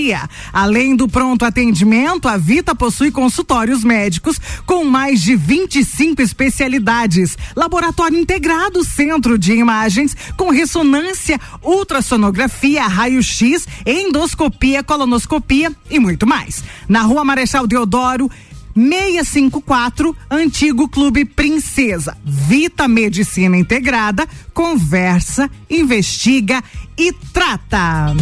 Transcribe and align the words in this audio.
Além 0.52 0.96
do 0.96 1.06
pronto 1.06 1.44
atendimento, 1.44 2.28
a 2.28 2.36
Vita 2.36 2.74
possui 2.74 3.10
consultórios 3.10 3.84
médicos 3.84 4.40
com 4.64 4.84
mais 4.84 5.20
de 5.20 5.36
25 5.36 6.22
especialidades, 6.22 7.36
laboratório 7.54 8.18
integrado, 8.18 8.84
centro 8.84 9.38
de 9.38 9.52
imagens 9.52 10.16
com 10.36 10.50
ressonância, 10.50 11.38
ultrassonografia, 11.62 12.86
raio-x, 12.86 13.66
endoscopia, 13.84 14.82
colonoscopia 14.82 15.70
e 15.90 15.98
muito 15.98 16.26
mais. 16.26 16.64
Na 16.88 17.02
Rua 17.02 17.24
Marechal 17.24 17.66
Deodoro, 17.66 18.30
654, 18.74 20.16
Antigo 20.30 20.88
Clube 20.88 21.24
Princesa. 21.24 22.16
Vita 22.24 22.88
Medicina 22.88 23.56
Integrada, 23.56 24.26
conversa, 24.54 25.50
investiga 25.68 26.62
e 26.96 27.12
trata. 27.12 28.14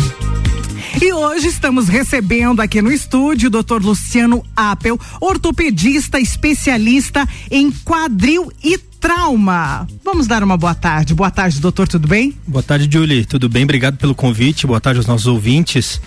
E 1.01 1.13
hoje 1.13 1.47
estamos 1.47 1.87
recebendo 1.87 2.61
aqui 2.61 2.83
no 2.83 2.91
estúdio 2.91 3.49
o 3.49 3.63
Dr. 3.63 3.81
Luciano 3.81 4.45
Apel, 4.57 4.99
ortopedista 5.21 6.19
especialista 6.19 7.25
em 7.49 7.71
quadril 7.71 8.51
e 8.65 8.77
trauma. 8.77 9.87
Vamos 10.05 10.27
dar 10.27 10.43
uma 10.43 10.57
boa 10.57 10.75
tarde. 10.75 11.15
Boa 11.15 11.31
tarde, 11.31 11.61
doutor, 11.61 11.87
tudo 11.87 12.09
bem? 12.09 12.37
Boa 12.45 12.65
tarde, 12.65 12.89
Julie. 12.91 13.25
Tudo 13.25 13.49
bem? 13.49 13.63
Obrigado 13.63 13.97
pelo 13.97 14.13
convite. 14.13 14.67
Boa 14.67 14.81
tarde 14.81 14.99
aos 14.99 15.07
nossos 15.07 15.29
ouvintes. 15.29 16.01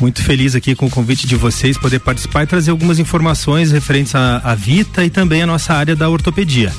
Muito 0.00 0.22
feliz 0.22 0.54
aqui 0.54 0.76
com 0.76 0.86
o 0.86 0.90
convite 0.90 1.26
de 1.26 1.34
vocês 1.34 1.76
poder 1.76 1.98
participar 1.98 2.44
e 2.44 2.46
trazer 2.46 2.70
algumas 2.70 3.00
informações 3.00 3.72
referentes 3.72 4.14
à, 4.14 4.38
à 4.44 4.54
Vita 4.54 5.04
e 5.04 5.10
também 5.10 5.42
à 5.42 5.46
nossa 5.46 5.74
área 5.74 5.96
da 5.96 6.08
ortopedia. 6.08 6.72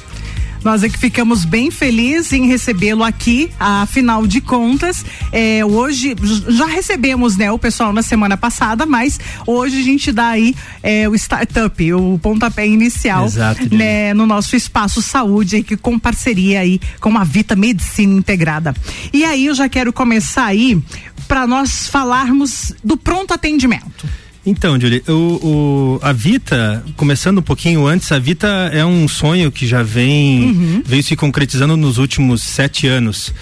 Nós 0.63 0.83
é 0.83 0.89
que 0.89 0.97
ficamos 0.97 1.45
bem 1.45 1.71
felizes 1.71 2.33
em 2.33 2.47
recebê-lo 2.47 3.03
aqui, 3.03 3.49
afinal 3.59 4.25
de 4.27 4.41
contas, 4.41 5.05
é, 5.31 5.63
hoje 5.63 6.15
já 6.49 6.65
recebemos 6.65 7.37
né, 7.37 7.51
o 7.51 7.59
pessoal 7.59 7.93
na 7.93 8.01
semana 8.01 8.35
passada, 8.37 8.85
mas 8.85 9.19
hoje 9.45 9.79
a 9.79 9.83
gente 9.83 10.11
dá 10.11 10.29
aí 10.29 10.55
é, 10.83 11.07
o 11.07 11.15
startup, 11.15 11.93
o 11.93 12.19
pontapé 12.19 12.67
inicial 12.67 13.25
Exato, 13.25 13.73
né, 13.73 14.13
no 14.13 14.25
nosso 14.25 14.55
espaço 14.55 15.01
saúde, 15.01 15.63
que 15.63 15.77
com 15.77 15.97
parceria 15.97 16.61
aí 16.61 16.79
com 16.99 17.17
a 17.17 17.23
Vita 17.23 17.55
Medicina 17.55 18.13
Integrada. 18.13 18.73
E 19.13 19.23
aí 19.23 19.45
eu 19.45 19.55
já 19.55 19.69
quero 19.69 19.93
começar 19.93 20.45
aí 20.45 20.81
para 21.27 21.45
nós 21.45 21.87
falarmos 21.87 22.73
do 22.83 22.97
pronto 22.97 23.33
atendimento. 23.33 24.07
Então, 24.49 24.79
Julie, 24.79 25.03
o, 25.09 25.11
o, 25.11 25.99
a 26.01 26.13
Vita, 26.13 26.81
começando 26.95 27.39
um 27.39 27.41
pouquinho 27.41 27.85
antes, 27.85 28.09
a 28.13 28.17
Vita 28.17 28.47
é 28.71 28.85
um 28.85 29.05
sonho 29.05 29.51
que 29.51 29.67
já 29.67 29.83
vem 29.83 30.45
uhum. 30.45 30.83
veio 30.85 31.03
se 31.03 31.17
concretizando 31.17 31.75
nos 31.75 31.97
últimos 31.97 32.43
sete 32.43 32.87
anos. 32.87 33.33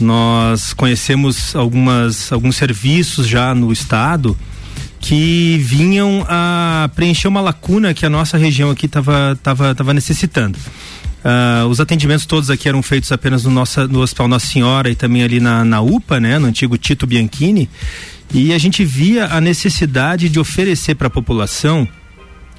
Nós 0.00 0.72
conhecemos 0.72 1.54
algumas, 1.54 2.32
alguns 2.32 2.56
serviços 2.56 3.28
já 3.28 3.54
no 3.54 3.70
estado 3.70 4.34
que 5.00 5.58
vinham 5.58 6.24
a 6.26 6.88
preencher 6.94 7.28
uma 7.28 7.42
lacuna 7.42 7.92
que 7.92 8.06
a 8.06 8.10
nossa 8.10 8.38
região 8.38 8.70
aqui 8.70 8.86
estava 8.86 9.38
tava, 9.42 9.74
tava 9.74 9.92
necessitando. 9.92 10.58
Uh, 11.24 11.66
os 11.68 11.78
atendimentos 11.78 12.24
todos 12.24 12.48
aqui 12.48 12.70
eram 12.70 12.82
feitos 12.82 13.12
apenas 13.12 13.44
no, 13.44 13.50
nossa, 13.50 13.86
no 13.86 14.00
Hospital 14.00 14.28
Nossa 14.28 14.46
Senhora 14.46 14.90
e 14.90 14.94
também 14.94 15.22
ali 15.22 15.40
na, 15.40 15.62
na 15.62 15.82
UPA, 15.82 16.20
né, 16.20 16.38
no 16.38 16.46
antigo 16.46 16.78
Tito 16.78 17.06
Bianchini. 17.06 17.68
E 18.32 18.52
a 18.52 18.58
gente 18.58 18.84
via 18.84 19.26
a 19.26 19.40
necessidade 19.40 20.28
de 20.28 20.40
oferecer 20.40 20.94
para 20.94 21.06
a 21.08 21.10
população 21.10 21.88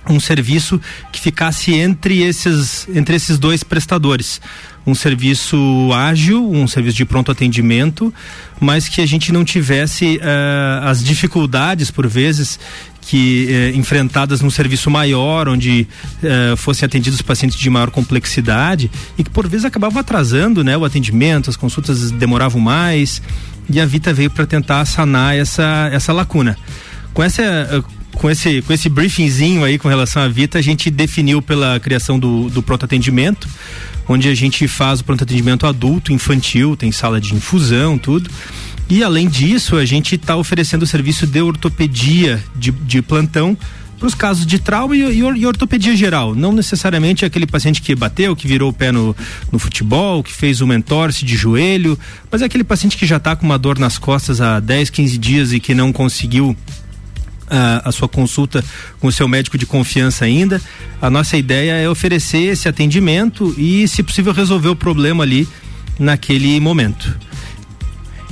um 0.09 0.19
serviço 0.19 0.79
que 1.11 1.19
ficasse 1.19 1.73
entre 1.73 2.21
esses, 2.21 2.87
entre 2.93 3.15
esses 3.15 3.39
dois 3.39 3.63
prestadores. 3.63 4.39
Um 4.85 4.93
serviço 4.93 5.57
ágil, 5.93 6.47
um 6.47 6.67
serviço 6.67 6.97
de 6.97 7.05
pronto 7.05 7.31
atendimento, 7.31 8.13
mas 8.59 8.87
que 8.87 9.01
a 9.01 9.05
gente 9.05 9.31
não 9.31 9.43
tivesse 9.43 10.17
uh, 10.17 10.85
as 10.85 11.03
dificuldades, 11.03 11.89
por 11.89 12.07
vezes, 12.07 12.59
que 13.07 13.47
eh, 13.49 13.71
enfrentadas 13.75 14.41
num 14.41 14.49
serviço 14.49 14.89
maior, 14.89 15.47
onde 15.47 15.87
eh, 16.23 16.55
fossem 16.57 16.87
atendidos 16.87 17.21
pacientes 17.21 17.57
de 17.57 17.69
maior 17.69 17.91
complexidade 17.91 18.89
e 19.15 19.23
que 19.23 19.29
por 19.29 19.47
vezes 19.47 19.63
acabavam 19.63 19.99
atrasando, 19.99 20.63
né, 20.63 20.75
o 20.75 20.83
atendimento, 20.83 21.47
as 21.47 21.55
consultas 21.55 22.09
demoravam 22.09 22.59
mais 22.59 23.21
e 23.69 23.79
a 23.79 23.85
Vita 23.85 24.13
veio 24.13 24.29
para 24.29 24.45
tentar 24.45 24.85
sanar 24.85 25.35
essa, 25.35 25.89
essa 25.91 26.13
lacuna. 26.13 26.57
Com 27.13 27.23
essa 27.23 27.83
com 28.15 28.29
esse, 28.29 28.61
com 28.61 28.71
esse 28.71 28.87
briefingzinho 28.87 29.63
aí 29.63 29.77
com 29.77 29.89
relação 29.89 30.21
à 30.21 30.27
Vita, 30.27 30.57
a 30.57 30.61
gente 30.61 30.89
definiu 30.89 31.41
pela 31.41 31.79
criação 31.79 32.17
do, 32.17 32.49
do 32.49 32.63
pronto 32.63 32.85
atendimento, 32.85 33.47
onde 34.07 34.29
a 34.29 34.35
gente 34.35 34.67
faz 34.67 35.01
o 35.01 35.03
pronto 35.03 35.23
atendimento 35.23 35.67
adulto, 35.67 36.13
infantil, 36.13 36.75
tem 36.75 36.91
sala 36.91 37.19
de 37.19 37.35
infusão, 37.35 37.97
tudo. 37.97 38.29
E 38.89 39.03
além 39.03 39.27
disso, 39.27 39.75
a 39.75 39.85
gente 39.85 40.15
está 40.15 40.35
oferecendo 40.35 40.83
o 40.83 40.87
serviço 40.87 41.25
de 41.27 41.41
ortopedia 41.41 42.41
de, 42.55 42.71
de 42.71 43.01
plantão 43.01 43.57
para 44.05 44.09
os 44.09 44.15
casos 44.15 44.45
de 44.45 44.59
trauma 44.59 44.95
e, 44.95 44.99
e, 44.99 45.45
ortopedia 45.47 45.95
geral. 45.95 46.35
Não 46.35 46.51
necessariamente 46.51 47.25
aquele 47.25 47.47
paciente 47.47 47.81
que 47.81 47.95
bateu, 47.95 48.35
que 48.35 48.47
virou 48.47 48.69
o 48.69 48.73
pé 48.73 48.91
no, 48.91 49.15
no 49.51 49.57
futebol, 49.57 50.21
que 50.21 50.31
fez 50.31 50.61
uma 50.61 50.75
entorse 50.75 51.25
de 51.25 51.35
joelho, 51.35 51.97
mas 52.31 52.43
é 52.43 52.45
aquele 52.45 52.63
paciente 52.63 52.97
que 52.97 53.05
já 53.05 53.17
está 53.17 53.35
com 53.35 53.45
uma 53.45 53.57
dor 53.57 53.79
nas 53.79 53.97
costas 53.97 54.41
há 54.41 54.59
10, 54.59 54.91
15 54.91 55.17
dias 55.17 55.53
e 55.53 55.59
que 55.59 55.73
não 55.73 55.91
conseguiu 55.91 56.55
a, 57.49 57.89
a, 57.89 57.91
sua 57.91 58.07
consulta 58.07 58.63
com 58.99 59.07
o 59.07 59.11
seu 59.11 59.27
médico 59.27 59.57
de 59.57 59.65
confiança 59.65 60.25
ainda. 60.25 60.61
A 61.01 61.09
nossa 61.09 61.35
ideia 61.35 61.71
é 61.71 61.89
oferecer 61.89 62.43
esse 62.43 62.67
atendimento 62.67 63.55
e, 63.57 63.87
se 63.87 64.03
possível, 64.03 64.33
resolver 64.33 64.69
o 64.69 64.75
problema 64.75 65.23
ali 65.23 65.47
naquele 65.97 66.59
momento. 66.59 67.17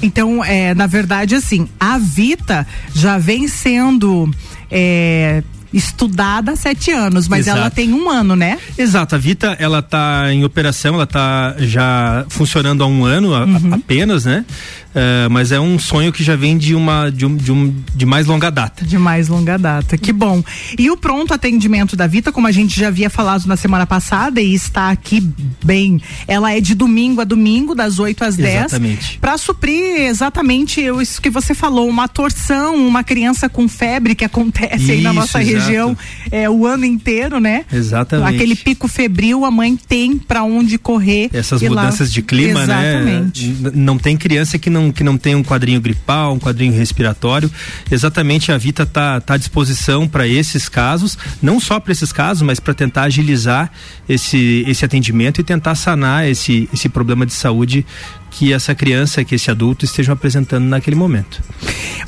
Então, 0.04 0.44
é, 0.44 0.76
na 0.76 0.86
verdade, 0.86 1.34
assim, 1.34 1.68
a 1.80 1.98
Vita 1.98 2.68
já 2.94 3.18
vem 3.18 3.48
sendo 3.48 4.30
é, 4.70 5.44
estudada 5.74 6.52
há 6.52 6.56
sete 6.56 6.92
anos, 6.92 7.28
mas 7.28 7.42
Exato. 7.42 7.60
ela 7.60 7.70
tem 7.70 7.94
um 7.94 8.10
ano, 8.10 8.36
né? 8.36 8.60
Exato, 8.78 9.16
a 9.16 9.18
Vita 9.18 9.56
ela 9.60 9.82
tá 9.82 10.32
em 10.32 10.44
operação, 10.44 10.96
ela 10.96 11.08
tá 11.08 11.56
já 11.60 12.26
funcionando 12.30 12.84
há 12.84 12.88
um 12.88 13.04
ano 13.04 13.34
a, 13.34 13.46
uhum. 13.46 13.74
apenas, 13.74 14.26
né? 14.26 14.46
Uh, 14.94 15.30
mas 15.30 15.52
é 15.52 15.60
um 15.60 15.80
sonho 15.80 16.12
que 16.12 16.24
já 16.24 16.36
vem 16.36 16.58
de 16.58 16.76
uma 16.76 17.10
de, 17.10 17.26
um, 17.26 17.36
de, 17.36 17.52
um, 17.52 17.76
de 17.96 18.06
mais 18.06 18.28
longa 18.28 18.50
data. 18.50 18.86
De 18.86 18.98
mais 18.98 19.28
longa 19.28 19.58
data, 19.58 19.98
que 19.98 20.14
bom. 20.14 20.44
E 20.78 20.90
o 20.92 20.98
pronto 20.98 21.34
atendimento 21.34 21.96
da 21.96 22.08
Vita, 22.08 22.32
como 22.32 22.48
a 22.48 22.52
gente 22.52 22.80
já 22.80 22.88
havia 22.88 23.10
falado 23.10 23.46
na 23.46 23.58
semana 23.58 23.86
passada 23.86 24.40
e 24.42 24.54
está 24.54 24.92
aqui 24.92 25.22
bem, 25.64 26.02
ela 26.28 26.52
é 26.54 26.62
de 26.62 26.76
domingo 26.76 27.22
a 27.22 27.24
domingo, 27.24 27.74
das 27.74 28.00
8 28.00 28.24
às 28.24 28.36
10. 28.36 28.56
Exatamente. 28.56 29.18
Para 29.20 29.38
suprir 29.38 30.02
exatamente 30.02 30.82
isso 30.82 31.22
que 31.22 31.30
você 31.30 31.54
falou, 31.54 31.90
uma 31.90 32.08
torção, 32.08 32.76
uma 32.76 33.04
criança 33.04 33.50
com 33.50 33.68
febre 33.68 34.16
que 34.16 34.26
acontece 34.26 34.84
isso, 34.84 34.92
aí 34.92 35.02
na 35.02 35.14
nossa 35.14 35.40
região 35.40 35.64
região 35.64 35.98
é, 36.32 36.50
o 36.50 36.66
ano 36.66 36.86
inteiro, 36.86 37.40
né? 37.40 37.66
Exatamente. 37.72 38.36
Aquele 38.36 38.56
pico 38.56 38.88
febril, 38.88 39.46
a 39.46 39.52
mãe 39.52 39.76
tem 39.76 40.18
para 40.18 40.44
onde 40.44 40.78
correr. 40.78 41.30
Essas 41.34 41.62
mudanças 41.62 42.10
lá... 42.10 42.14
de 42.14 42.22
clima, 42.22 42.64
Exatamente. 42.64 43.48
né? 43.48 43.72
Não 43.74 43.98
tem 43.98 44.16
criança 44.16 44.58
que 44.58 44.70
não 44.70 44.83
que 44.92 45.04
não 45.04 45.18
tem 45.18 45.36
um 45.36 45.44
quadrinho 45.44 45.80
gripal, 45.80 46.34
um 46.34 46.40
quadrinho 46.40 46.74
respiratório. 46.74 47.50
Exatamente 47.90 48.52
a 48.52 48.58
Vita 48.58 48.84
está 48.84 49.22
tá 49.22 49.36
à 49.36 49.38
disposição 49.38 50.08
para 50.08 50.28
esses 50.28 50.68
casos, 50.68 51.18
não 51.42 51.60
só 51.60 51.80
para 51.80 51.92
esses 51.92 52.12
casos, 52.12 52.42
mas 52.42 52.60
para 52.60 52.74
tentar 52.74 53.04
agilizar 53.04 53.72
esse, 54.08 54.64
esse 54.68 54.84
atendimento 54.84 55.40
e 55.40 55.44
tentar 55.44 55.76
sanar 55.76 56.28
esse, 56.28 56.70
esse 56.74 56.90
problema 56.90 57.26
de 57.26 57.34
saúde 57.34 57.86
que 58.34 58.52
essa 58.52 58.74
criança, 58.74 59.24
que 59.24 59.36
esse 59.36 59.50
adulto 59.50 59.86
estejam 59.86 60.14
apresentando 60.14 60.66
naquele 60.66 60.96
momento. 60.96 61.42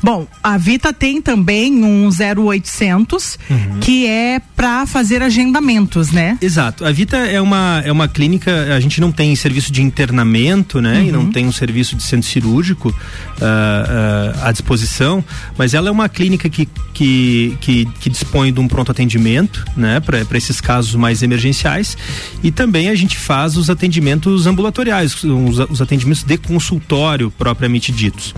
Bom, 0.02 0.26
a 0.42 0.58
Vita 0.58 0.92
tem 0.92 1.22
também 1.22 1.84
um 1.84 2.08
0800 2.08 3.38
uhum. 3.48 3.80
que 3.80 4.06
é 4.06 4.40
para 4.56 4.86
fazer 4.86 5.22
agendamentos, 5.22 6.10
né? 6.10 6.36
Exato. 6.42 6.84
A 6.84 6.90
Vita 6.90 7.16
é 7.16 7.40
uma, 7.40 7.80
é 7.84 7.92
uma 7.92 8.08
clínica, 8.08 8.74
a 8.74 8.80
gente 8.80 9.00
não 9.00 9.12
tem 9.12 9.34
serviço 9.36 9.72
de 9.72 9.82
internamento, 9.82 10.80
né? 10.80 10.98
Uhum. 10.98 11.06
E 11.06 11.12
não 11.12 11.20
uhum. 11.20 11.32
tem 11.32 11.46
um 11.46 11.52
serviço 11.52 11.94
de 11.94 12.02
centro 12.02 12.28
cirúrgico 12.28 12.88
uh, 12.88 12.92
uh, 12.92 14.44
à 14.44 14.52
disposição, 14.52 15.24
mas 15.56 15.74
ela 15.74 15.88
é 15.88 15.92
uma 15.92 16.08
clínica 16.08 16.48
que, 16.48 16.68
que, 16.92 17.56
que, 17.60 17.86
que 18.00 18.10
dispõe 18.10 18.52
de 18.52 18.58
um 18.58 18.66
pronto 18.66 18.90
atendimento, 18.90 19.64
né? 19.76 20.00
Para 20.00 20.36
esses 20.36 20.60
casos 20.60 20.94
mais 20.96 21.22
emergenciais. 21.22 21.96
E 22.42 22.50
também 22.50 22.88
a 22.88 22.94
gente 22.94 23.16
faz 23.16 23.56
os 23.56 23.70
atendimentos 23.70 24.46
ambulatoriais, 24.46 25.22
os, 25.22 25.58
os 25.70 25.80
atendimentos 25.80 26.15
de 26.22 26.36
consultório 26.36 27.30
propriamente 27.30 27.92
ditos 27.92 28.34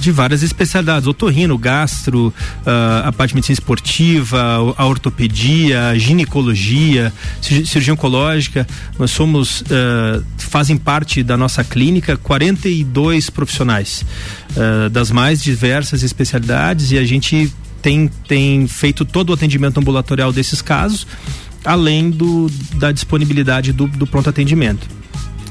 de 0.00 0.12
várias 0.12 0.42
especialidades, 0.42 1.06
otorrino, 1.06 1.58
gastro, 1.58 2.28
uh, 2.28 3.04
a 3.06 3.12
parte 3.12 3.30
de 3.30 3.36
medicina 3.36 3.54
esportiva, 3.54 4.74
a 4.76 4.86
ortopedia, 4.86 5.88
a 5.88 5.98
ginecologia, 5.98 7.12
cirurgia 7.40 7.92
oncológica. 7.92 8.66
Nós 8.98 9.10
somos, 9.10 9.62
uh, 9.62 10.24
fazem 10.36 10.76
parte 10.76 11.22
da 11.22 11.36
nossa 11.36 11.64
clínica 11.64 12.16
42 12.16 13.28
profissionais 13.30 14.04
uh, 14.52 14.88
das 14.88 15.10
mais 15.10 15.42
diversas 15.42 16.02
especialidades 16.02 16.92
e 16.92 16.98
a 16.98 17.04
gente 17.04 17.52
tem, 17.82 18.08
tem 18.26 18.66
feito 18.66 19.04
todo 19.04 19.30
o 19.30 19.32
atendimento 19.32 19.78
ambulatorial 19.78 20.32
desses 20.32 20.62
casos, 20.62 21.06
além 21.64 22.10
do, 22.10 22.48
da 22.74 22.92
disponibilidade 22.92 23.72
do, 23.72 23.88
do 23.88 24.06
pronto 24.06 24.30
atendimento 24.30 24.97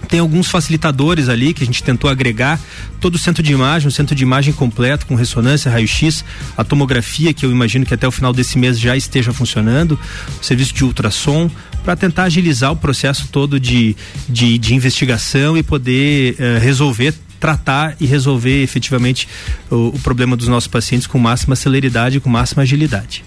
tem 0.07 0.19
alguns 0.19 0.47
facilitadores 0.47 1.29
ali 1.29 1.53
que 1.53 1.63
a 1.63 1.65
gente 1.65 1.83
tentou 1.83 2.09
agregar 2.09 2.59
todo 2.99 3.15
o 3.15 3.17
centro 3.17 3.43
de 3.43 3.51
imagem, 3.51 3.87
o 3.87 3.91
centro 3.91 4.15
de 4.15 4.23
imagem 4.23 4.53
completo 4.53 5.05
com 5.05 5.15
ressonância, 5.15 5.71
raio-x, 5.71 6.23
a 6.55 6.63
tomografia 6.63 7.33
que 7.33 7.45
eu 7.45 7.51
imagino 7.51 7.85
que 7.85 7.93
até 7.93 8.07
o 8.07 8.11
final 8.11 8.33
desse 8.33 8.57
mês 8.57 8.79
já 8.79 8.95
esteja 8.95 9.33
funcionando, 9.33 9.99
o 10.41 10.43
serviço 10.43 10.73
de 10.73 10.83
ultrassom 10.83 11.49
para 11.83 11.95
tentar 11.95 12.23
agilizar 12.23 12.71
o 12.71 12.75
processo 12.75 13.27
todo 13.29 13.59
de, 13.59 13.95
de, 14.27 14.57
de 14.57 14.73
investigação 14.73 15.57
e 15.57 15.63
poder 15.63 16.33
uh, 16.33 16.59
resolver 16.59 17.13
tratar 17.39 17.95
e 17.99 18.05
resolver 18.05 18.63
efetivamente 18.63 19.27
o, 19.69 19.89
o 19.89 19.99
problema 19.99 20.35
dos 20.35 20.47
nossos 20.47 20.67
pacientes 20.67 21.07
com 21.07 21.19
máxima 21.19 21.55
celeridade 21.55 22.17
e 22.17 22.19
com 22.19 22.29
máxima 22.29 22.63
agilidade. 22.63 23.23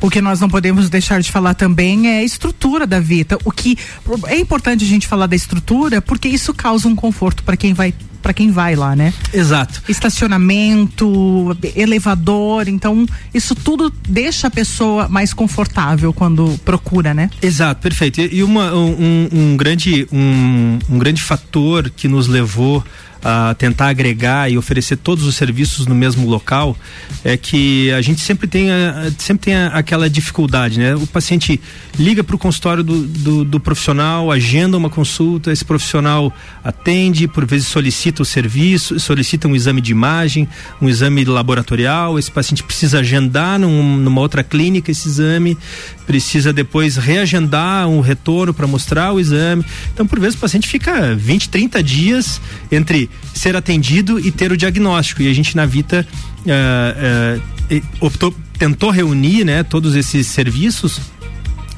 O 0.00 0.10
que 0.10 0.20
nós 0.20 0.40
não 0.40 0.48
podemos 0.48 0.88
deixar 0.88 1.20
de 1.20 1.30
falar 1.30 1.54
também 1.54 2.08
é 2.08 2.18
a 2.18 2.24
estrutura 2.24 2.86
da 2.86 3.00
Vita. 3.00 3.38
O 3.44 3.50
que 3.50 3.78
é 4.26 4.38
importante 4.38 4.84
a 4.84 4.88
gente 4.88 5.06
falar 5.06 5.26
da 5.26 5.36
estrutura 5.36 6.00
porque 6.00 6.28
isso 6.28 6.52
causa 6.54 6.88
um 6.88 6.94
conforto 6.94 7.42
para 7.42 7.56
quem 7.56 7.72
vai 7.72 7.94
para 8.26 8.34
quem 8.34 8.50
vai 8.50 8.74
lá, 8.74 8.96
né? 8.96 9.14
Exato. 9.32 9.80
Estacionamento, 9.88 11.56
elevador, 11.76 12.66
então 12.66 13.06
isso 13.32 13.54
tudo 13.54 13.92
deixa 14.08 14.48
a 14.48 14.50
pessoa 14.50 15.08
mais 15.08 15.32
confortável 15.32 16.12
quando 16.12 16.58
procura, 16.64 17.14
né? 17.14 17.30
Exato, 17.40 17.80
perfeito. 17.80 18.20
E 18.20 18.42
uma, 18.42 18.74
um, 18.74 19.28
um 19.32 19.56
grande 19.56 20.08
um, 20.10 20.76
um 20.90 20.98
grande 20.98 21.22
fator 21.22 21.88
que 21.88 22.08
nos 22.08 22.26
levou 22.26 22.82
a 23.28 23.54
tentar 23.54 23.88
agregar 23.88 24.48
e 24.48 24.56
oferecer 24.56 24.96
todos 24.98 25.24
os 25.24 25.34
serviços 25.34 25.84
no 25.84 25.96
mesmo 25.96 26.28
local, 26.28 26.76
é 27.24 27.36
que 27.36 27.90
a 27.90 28.00
gente 28.00 28.20
sempre 28.20 28.46
tem, 28.46 28.70
a, 28.70 29.10
sempre 29.18 29.46
tem 29.46 29.54
a, 29.56 29.66
aquela 29.66 30.08
dificuldade, 30.08 30.78
né? 30.78 30.94
O 30.94 31.08
paciente 31.08 31.60
liga 31.98 32.22
para 32.22 32.36
o 32.36 32.38
consultório 32.38 32.84
do, 32.84 33.02
do, 33.02 33.44
do, 33.44 33.58
profissional, 33.58 34.30
agenda 34.30 34.76
uma 34.76 34.88
consulta, 34.88 35.50
esse 35.50 35.64
profissional 35.64 36.32
atende, 36.62 37.26
por 37.26 37.44
vezes 37.44 37.66
solicita 37.66 38.22
o 38.22 38.24
serviço, 38.24 39.00
solicita 39.00 39.48
um 39.48 39.56
exame 39.56 39.80
de 39.80 39.90
imagem, 39.90 40.48
um 40.80 40.88
exame 40.88 41.24
laboratorial, 41.24 42.20
esse 42.20 42.30
paciente 42.30 42.62
precisa 42.62 43.00
agendar 43.00 43.58
num, 43.58 43.96
numa 43.96 44.20
outra 44.20 44.44
clínica 44.44 44.92
esse 44.92 45.08
exame, 45.08 45.58
precisa 46.06 46.52
depois 46.52 46.96
reagendar 46.96 47.88
um 47.88 48.00
retorno 48.00 48.54
para 48.54 48.68
mostrar 48.68 49.12
o 49.12 49.18
exame. 49.18 49.64
Então, 49.92 50.06
por 50.06 50.20
vezes, 50.20 50.36
o 50.36 50.40
paciente 50.40 50.68
fica 50.68 51.12
20, 51.16 51.48
30 51.48 51.82
dias 51.82 52.40
entre 52.70 53.10
ser 53.34 53.56
atendido 53.56 54.18
e 54.18 54.30
ter 54.30 54.50
o 54.52 54.56
diagnóstico. 54.56 55.22
E 55.22 55.28
a 55.28 55.34
gente 55.34 55.56
na 55.56 55.66
Vita 55.66 56.06
uh, 56.46 57.76
uh, 57.76 57.82
optou, 58.00 58.34
tentou 58.58 58.90
reunir 58.90 59.44
né, 59.44 59.62
todos 59.62 59.94
esses 59.94 60.26
serviços 60.26 61.00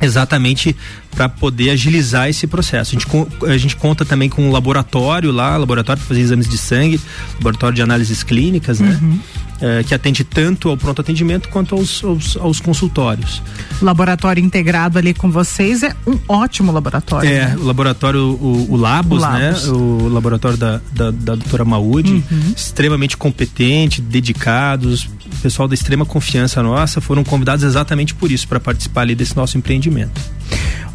exatamente 0.01 0.77
para 1.11 1.29
poder 1.29 1.71
agilizar 1.71 2.29
esse 2.29 2.47
processo. 2.47 2.97
A 2.97 2.99
gente, 2.99 3.07
a 3.47 3.59
gente 3.59 3.77
conta 3.77 4.05
também 4.05 4.29
com 4.29 4.49
um 4.49 4.53
laboratório 4.53 5.33
lá, 5.33 5.57
laboratório 5.57 6.01
para 6.01 6.09
fazer 6.09 6.21
exames 6.21 6.49
de 6.49 6.57
sangue, 6.57 7.01
laboratório 7.35 7.75
de 7.75 7.83
análises 7.83 8.23
clínicas, 8.23 8.79
né? 8.79 8.99
Uhum. 9.03 9.19
É, 9.61 9.83
que 9.83 9.93
atende 9.93 10.23
tanto 10.23 10.69
ao 10.69 10.77
pronto 10.77 11.01
atendimento 11.01 11.49
quanto 11.49 11.75
aos, 11.75 12.05
aos, 12.05 12.37
aos, 12.37 12.61
consultórios. 12.61 13.43
Laboratório 13.83 14.43
integrado 14.43 14.99
ali 14.99 15.13
com 15.13 15.33
vocês 15.33 15.83
é 15.83 15.97
um 16.07 16.17
ótimo 16.29 16.71
laboratório. 16.71 17.29
É, 17.29 17.47
né? 17.47 17.57
o 17.57 17.65
laboratório, 17.65 18.21
o, 18.21 18.73
o, 18.73 18.77
Labos, 18.77 19.19
o, 19.19 19.21
Labos, 19.21 19.67
né? 19.67 19.73
O 19.73 20.09
laboratório 20.09 20.57
da, 20.57 20.81
da, 20.93 21.11
da 21.11 21.35
doutora 21.35 21.65
Maude, 21.65 22.25
uhum. 22.31 22.53
extremamente 22.57 23.17
competente, 23.17 24.01
dedicados, 24.01 25.09
pessoal 25.37 25.69
da 25.69 25.75
extrema 25.75 26.05
confiança 26.05 26.63
nossa, 26.63 27.01
foram 27.01 27.25
convidados 27.25 27.65
exatamente 27.65 28.15
por 28.15 28.31
isso, 28.31 28.47
para 28.49 28.61
participar 28.61 29.03
ali 29.03 29.15
desse 29.15 29.37
nosso 29.37 29.57
empreendimento. 29.57 30.21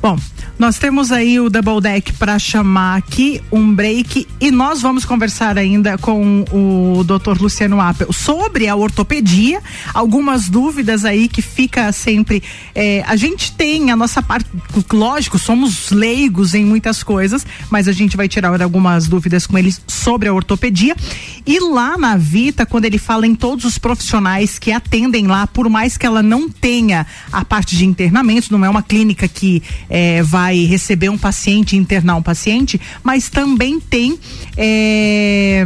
Bom, 0.02 0.18
nós 0.60 0.78
temos 0.78 1.12
aí 1.12 1.40
o 1.40 1.50
Double 1.50 1.80
Deck 1.82 2.14
para 2.14 2.38
chamar 2.38 2.98
aqui 2.98 3.42
um 3.50 3.74
break 3.74 4.28
e 4.40 4.52
nós 4.52 4.82
vamos 4.82 5.06
conversar 5.06 5.58
ainda 5.58 5.98
com 5.98 6.44
o 6.52 7.04
Dr. 7.06 7.42
Luciano 7.42 7.80
Appel 7.80 8.12
sobre 8.12 8.68
a 8.68 8.76
ortopedia, 8.76 9.62
algumas 9.94 10.50
dúvidas 10.50 11.06
aí 11.06 11.28
que 11.28 11.42
fica 11.42 11.90
sempre. 11.92 12.44
É, 12.76 13.02
a 13.08 13.16
gente 13.16 13.54
tem 13.54 13.92
a 13.92 13.96
nossa 13.96 14.22
parte, 14.22 14.46
lógico, 14.92 15.40
somos 15.40 15.90
leigos 15.90 16.54
em 16.54 16.66
muitas 16.66 17.02
coisas, 17.02 17.46
mas 17.70 17.88
a 17.88 17.92
gente 17.92 18.18
vai 18.18 18.28
tirar 18.28 18.62
algumas 18.62 19.08
dúvidas 19.08 19.48
com 19.48 19.58
eles 19.58 19.82
sobre 19.88 20.28
a 20.28 20.34
ortopedia. 20.34 20.96
E 21.46 21.60
lá 21.60 21.98
na 21.98 22.16
Vita, 22.16 22.66
quando 22.66 22.86
ele 22.86 22.98
fala 22.98 23.28
em 23.28 23.36
todos 23.36 23.66
os 23.66 23.78
profissionais 23.78 24.58
que 24.58 24.72
atendem 24.72 25.28
lá, 25.28 25.46
por 25.46 25.70
mais 25.70 25.98
que 25.98 26.06
ela 26.06 26.24
não 26.24 26.48
tenha 26.50 27.06
a 27.32 27.44
parte 27.44 27.76
de 27.76 27.86
internamento, 27.86 28.52
não 28.52 28.64
é 28.64 28.70
uma 28.70 28.82
clínica 28.82 29.28
que 29.28 29.62
é, 29.90 30.24
vai 30.24 30.64
receber 30.64 31.10
um 31.10 31.18
paciente, 31.18 31.76
internar 31.76 32.16
um 32.16 32.22
paciente, 32.22 32.80
mas 33.04 33.30
também 33.30 33.80
tem 33.80 34.18
é, 34.56 35.66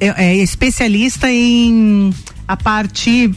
é, 0.00 0.24
é 0.24 0.36
especialista 0.36 1.30
em 1.30 2.12
a 2.48 2.56
parte 2.56 3.30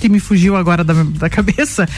que 0.00 0.08
me 0.08 0.20
fugiu 0.20 0.56
agora 0.56 0.84
da, 0.84 0.94
da 1.02 1.28
cabeça 1.28 1.88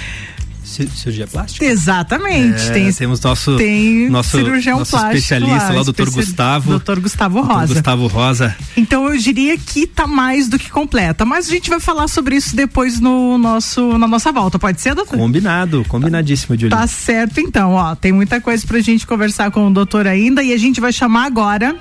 cirurgia 0.71 1.27
plástica? 1.27 1.65
Exatamente. 1.65 2.63
É, 2.63 2.71
tem, 2.71 2.93
temos 2.93 3.21
nosso, 3.21 3.57
tem 3.57 4.09
nosso, 4.09 4.37
cirurgião 4.37 4.79
nosso 4.79 4.93
plástico 4.93 5.17
especialista 5.17 5.69
lá, 5.69 5.75
lá 5.75 5.81
o 5.81 5.85
doutor 5.85 6.11
Gustavo. 6.11 6.71
Doutor 6.71 7.01
Gustavo 7.01 7.41
Rosa. 7.41 7.53
Doutor 7.53 7.75
Gustavo 7.75 8.07
Rosa. 8.07 8.57
Então 8.77 9.09
eu 9.09 9.19
diria 9.19 9.57
que 9.59 9.87
tá 9.87 10.07
mais 10.07 10.49
do 10.49 10.59
que 10.59 10.71
completa. 10.71 11.25
Mas 11.25 11.49
a 11.49 11.51
gente 11.51 11.69
vai 11.69 11.81
falar 11.81 12.09
sobre 12.09 12.37
isso 12.37 12.55
depois 12.55 13.01
no 13.01 13.37
nosso, 13.39 13.99
na 13.99 14.07
nossa 14.07 14.33
volta. 14.33 14.59
Pode 14.59 14.81
ser, 14.81 14.95
doutor? 14.95 15.19
Combinado, 15.19 15.85
combinadíssimo, 15.89 16.57
Julie. 16.57 16.71
Tá 16.71 16.87
certo 16.87 17.41
então, 17.41 17.73
ó. 17.73 17.95
Tem 17.95 18.13
muita 18.13 18.41
coisa 18.41 18.67
pra 18.67 18.81
gente 18.81 19.07
conversar 19.07 19.51
com 19.51 19.67
o 19.67 19.71
doutor 19.73 20.07
ainda 20.07 20.43
e 20.43 20.53
a 20.53 20.59
gente 20.59 20.81
vai 20.81 20.93
chamar 20.93 21.27
agora. 21.27 21.77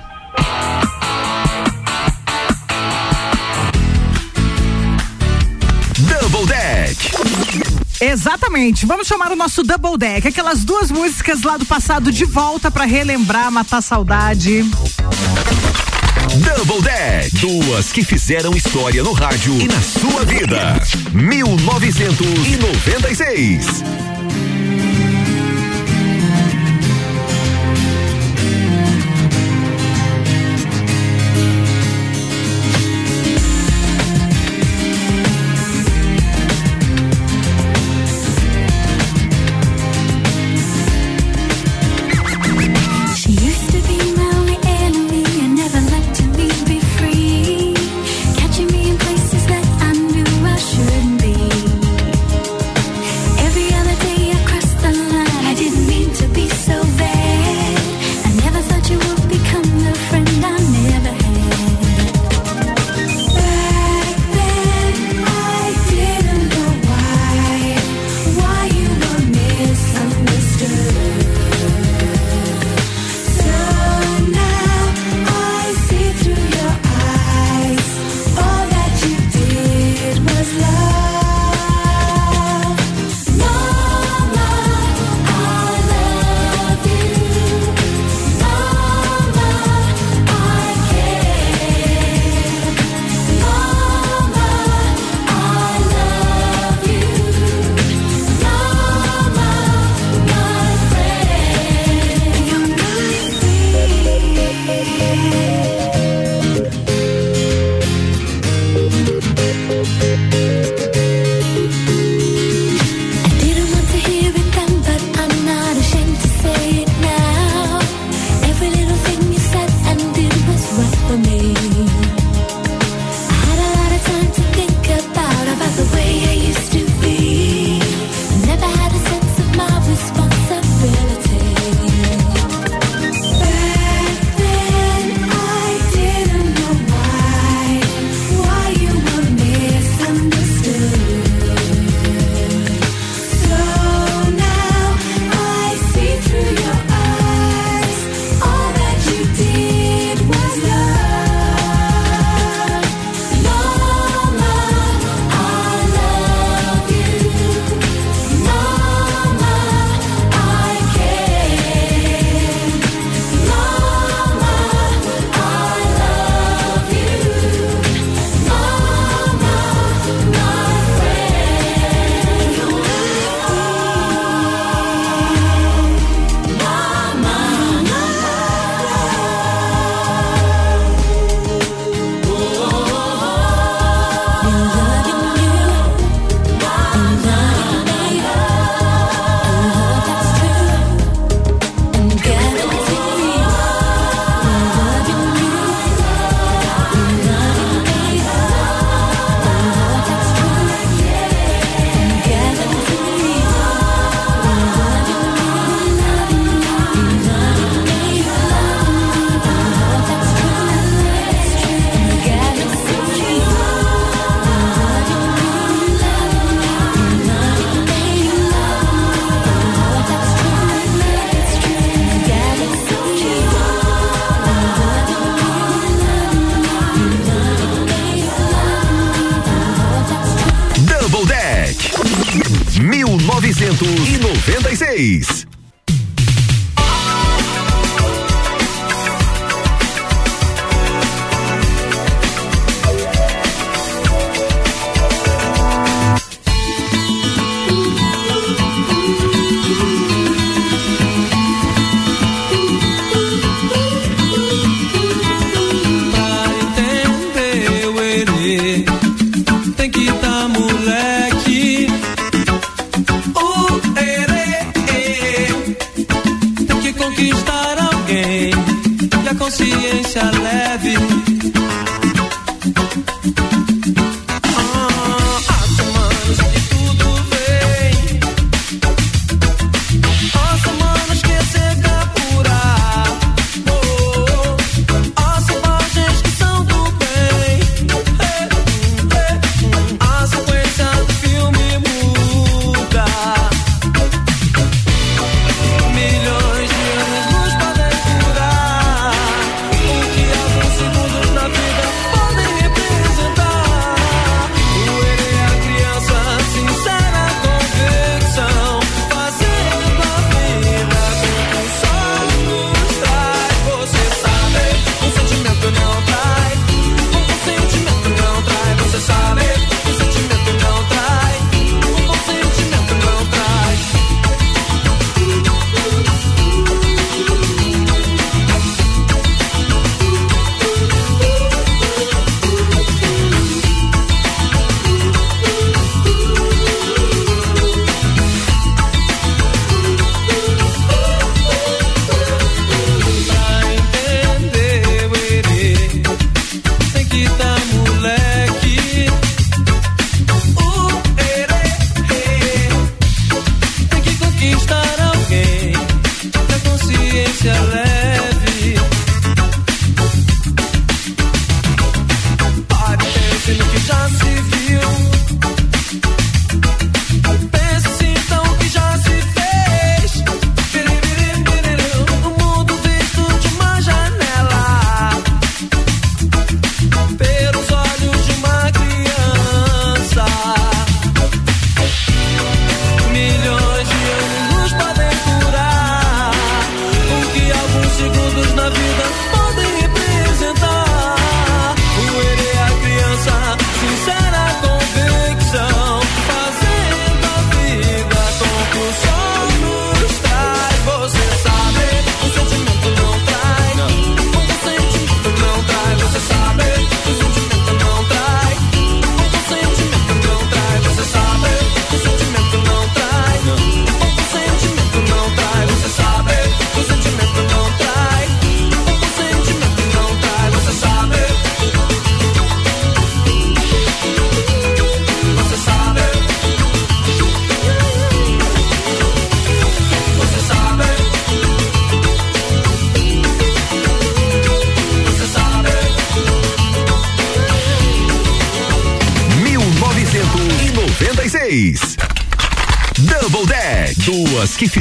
Exatamente. 8.00 8.86
Vamos 8.86 9.06
chamar 9.06 9.30
o 9.30 9.36
nosso 9.36 9.62
Double 9.62 9.98
Deck, 9.98 10.26
aquelas 10.26 10.64
duas 10.64 10.90
músicas 10.90 11.42
lá 11.42 11.56
do 11.56 11.66
passado 11.66 12.10
de 12.10 12.24
volta 12.24 12.70
para 12.70 12.84
relembrar, 12.84 13.52
matar 13.52 13.82
saudade. 13.82 14.64
Double 16.38 16.80
Deck. 16.82 17.36
Duas 17.36 17.92
que 17.92 18.04
fizeram 18.04 18.52
história 18.52 19.02
no 19.02 19.12
rádio 19.12 19.60
e 19.60 19.66
na 19.66 19.82
sua 19.82 20.24
vida. 20.24 20.80
1996. 21.12 23.82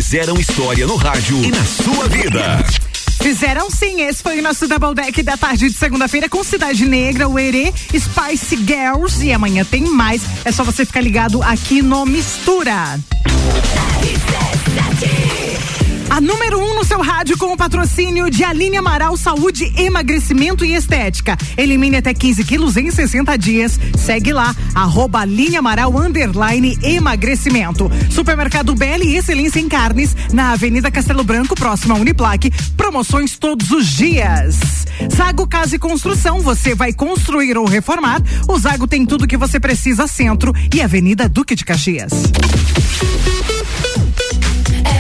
Fizeram 0.10 0.40
história 0.40 0.88
no 0.88 0.96
rádio 0.96 1.38
e 1.44 1.52
na 1.52 1.64
sua 1.64 2.08
vida. 2.08 2.66
Fizeram 3.22 3.70
sim, 3.70 4.02
esse 4.02 4.24
foi 4.24 4.40
o 4.40 4.42
nosso 4.42 4.68
Double 4.68 4.96
Deck 4.96 5.22
da 5.22 5.38
tarde 5.38 5.70
de 5.70 5.76
segunda-feira 5.76 6.28
com 6.28 6.44
Cidade 6.44 6.84
Negra, 6.88 7.30
o 7.30 7.38
Erê, 7.38 7.72
Spice 7.96 8.58
Girls 8.58 9.24
e 9.24 9.32
amanhã 9.32 9.64
tem 9.64 9.84
mais. 9.84 10.24
É 10.44 10.52
só 10.52 10.64
você 10.64 10.84
ficar 10.84 11.02
ligado 11.02 11.44
aqui 11.44 11.84
no 11.84 12.08
Mistura. 12.08 13.00
Rádio 17.30 17.38
com 17.38 17.54
o 17.54 17.58
patrocínio 17.58 18.30
de 18.30 18.44
Aline 18.44 18.78
Amaral 18.78 19.16
Saúde, 19.16 19.72
Emagrecimento 19.78 20.66
e 20.66 20.74
Estética. 20.74 21.38
Elimine 21.56 21.98
até 21.98 22.12
15 22.12 22.44
quilos 22.44 22.76
em 22.76 22.90
60 22.90 23.38
dias. 23.38 23.80
Segue 23.98 24.34
lá, 24.34 24.56
arroba 24.74 25.20
Aline 25.20 25.58
Amaral 25.58 25.96
underline 25.96 26.78
emagrecimento. 26.82 27.92
Supermercado 28.10 28.74
Beli 28.74 29.16
Excelência 29.16 29.60
em 29.60 29.70
Carnes, 29.70 30.16
na 30.34 30.54
Avenida 30.54 30.90
Castelo 30.90 31.24
Branco, 31.24 31.54
próxima 31.54 31.94
à 31.94 32.00
Uniplaque. 32.00 32.52
Promoções 32.76 33.38
todos 33.38 33.70
os 33.70 33.86
dias. 33.86 34.58
Zago 35.16 35.46
Casa 35.46 35.76
e 35.76 35.80
Construção, 35.80 36.40
você 36.40 36.74
vai 36.74 36.94
construir 36.94 37.58
ou 37.58 37.66
reformar. 37.66 38.24
O 38.48 38.58
Zago 38.58 38.88
tem 38.88 39.06
tudo 39.06 39.28
que 39.28 39.38
você 39.38 39.60
precisa, 39.60 40.08
centro 40.08 40.52
e 40.74 40.82
Avenida 40.82 41.30
Duque 41.30 41.54
de 41.54 41.64
Caxias. 41.64 42.12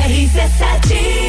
RC7 0.07 1.28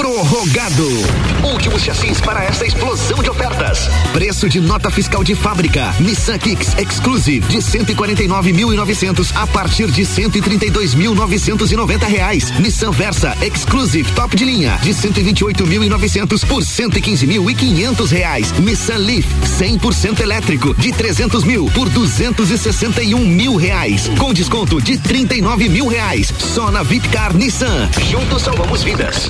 Prorrogado. 0.00 0.88
Últimos 1.52 1.82
chassis 1.82 2.22
para 2.22 2.42
esta 2.42 2.64
explosão 2.64 3.22
de 3.22 3.28
ofertas. 3.28 3.90
Preço 4.14 4.48
de 4.48 4.58
nota 4.58 4.90
fiscal 4.90 5.22
de 5.22 5.34
fábrica. 5.34 5.94
Nissan 6.00 6.38
Kicks 6.38 6.72
Exclusive 6.78 7.46
de 7.46 7.58
149.900 7.58 9.30
a 9.34 9.46
partir 9.46 9.90
de 9.90 10.00
132.990 10.00 12.08
reais. 12.08 12.50
Nissan 12.58 12.92
Versa 12.92 13.36
Exclusive 13.42 14.10
top 14.12 14.34
de 14.34 14.46
linha 14.46 14.78
de 14.82 14.94
128.900 14.94 16.46
por 16.46 16.62
115.500 16.62 18.10
reais. 18.10 18.54
Nissan 18.58 19.00
Leaf 19.00 19.26
100% 19.58 20.20
elétrico 20.20 20.72
de 20.72 20.92
300 20.92 21.44
mil 21.44 21.66
por 21.72 21.90
261 21.90 23.18
mil 23.18 23.56
reais. 23.56 24.10
Com 24.18 24.32
desconto 24.32 24.80
de 24.80 24.96
39 24.96 25.68
mil 25.68 25.88
reais. 25.88 26.32
Só 26.38 26.70
na 26.70 26.82
Vitcar 26.82 27.34
Nissan. 27.34 27.90
Juntos 28.10 28.40
salvamos 28.40 28.82
vidas. 28.82 29.28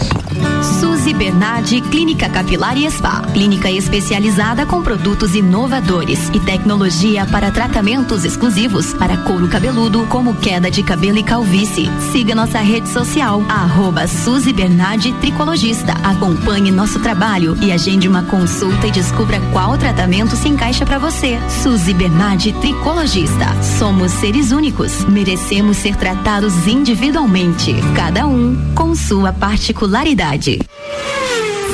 Suzy 0.63 1.15
Bernardi 1.15 1.81
Clínica 1.81 2.29
Capilar 2.29 2.77
e 2.77 2.91
Spa. 2.91 3.23
Clínica 3.33 3.71
especializada 3.71 4.67
com 4.67 4.83
produtos 4.83 5.35
inovadores 5.35 6.31
e 6.35 6.41
tecnologia 6.41 7.27
para 7.27 7.51
tratamentos 7.51 8.25
exclusivos 8.25 8.93
para 8.95 9.17
couro 9.19 9.49
cabeludo, 9.49 10.07
como 10.07 10.35
queda 10.35 10.71
de 10.71 10.83
cabelo 10.83 11.19
e 11.19 11.23
calvície. 11.23 11.91
Siga 12.13 12.35
nossa 12.35 12.59
rede 12.59 12.89
social, 12.89 13.43
arroba 13.49 14.07
Suzy 14.07 14.53
Bernardi 14.53 15.13
Tricologista. 15.21 15.93
Acompanhe 16.05 16.71
nosso 16.71 17.01
trabalho 17.01 17.57
e 17.61 17.73
agende 17.73 18.09
uma 18.09 18.23
consulta 18.23 18.87
e 18.87 18.91
descubra 18.91 19.41
qual 19.53 19.79
tratamento 19.79 20.37
se 20.37 20.49
encaixa 20.49 20.85
para 20.85 20.99
você. 20.99 21.39
Suzy 21.63 21.95
Bernardi 21.95 22.53
Tricologista. 22.55 23.47
Somos 23.79 24.13
seres 24.13 24.53
únicos. 24.53 25.05
Merecemos 25.07 25.79
ser 25.79 25.97
tratados 25.97 26.67
individualmente. 26.67 27.75
Cada 27.95 28.27
um 28.27 28.57
com 28.75 28.95
sua 28.95 29.33
particularidade. 29.33 30.50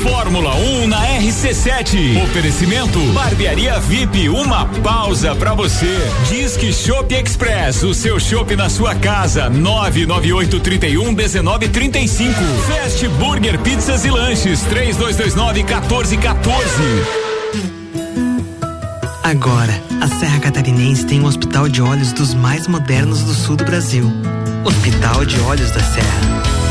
Fórmula 0.03 0.55
1 0.55 0.83
um 0.83 0.87
na 0.87 1.05
RC7. 1.19 2.23
Oferecimento 2.23 2.99
Barbearia 3.13 3.79
VIP, 3.81 4.29
uma 4.29 4.67
pausa 4.83 5.35
para 5.35 5.55
você. 5.55 5.99
Disque 6.29 6.73
Shop 6.73 7.13
Express, 7.15 7.83
o 7.83 7.95
seu 7.95 8.21
shopping 8.21 8.57
na 8.57 8.69
sua 8.69 8.95
casa. 8.95 9.49
998 9.49 10.61
31 10.61 11.15
19 11.15 11.69
35. 11.69 12.33
Fast 12.67 13.09
Burger 13.09 13.59
Pizzas 13.61 14.05
e 14.05 14.11
Lanches 14.11 14.61
3229 14.63 15.63
1414. 15.65 17.27
Agora, 19.23 19.83
a 20.01 20.07
Serra 20.07 20.39
Catarinense 20.39 21.05
tem 21.05 21.21
um 21.21 21.25
hospital 21.25 21.69
de 21.69 21.83
olhos 21.83 22.13
dos 22.13 22.33
mais 22.33 22.69
modernos 22.69 23.23
do 23.23 23.35
sul 23.35 23.57
do 23.57 23.65
Brasil. 23.65 24.09
Hospital 24.65 25.25
de 25.25 25.41
Olhos 25.41 25.71
da 25.73 25.81
Serra. 25.81 26.66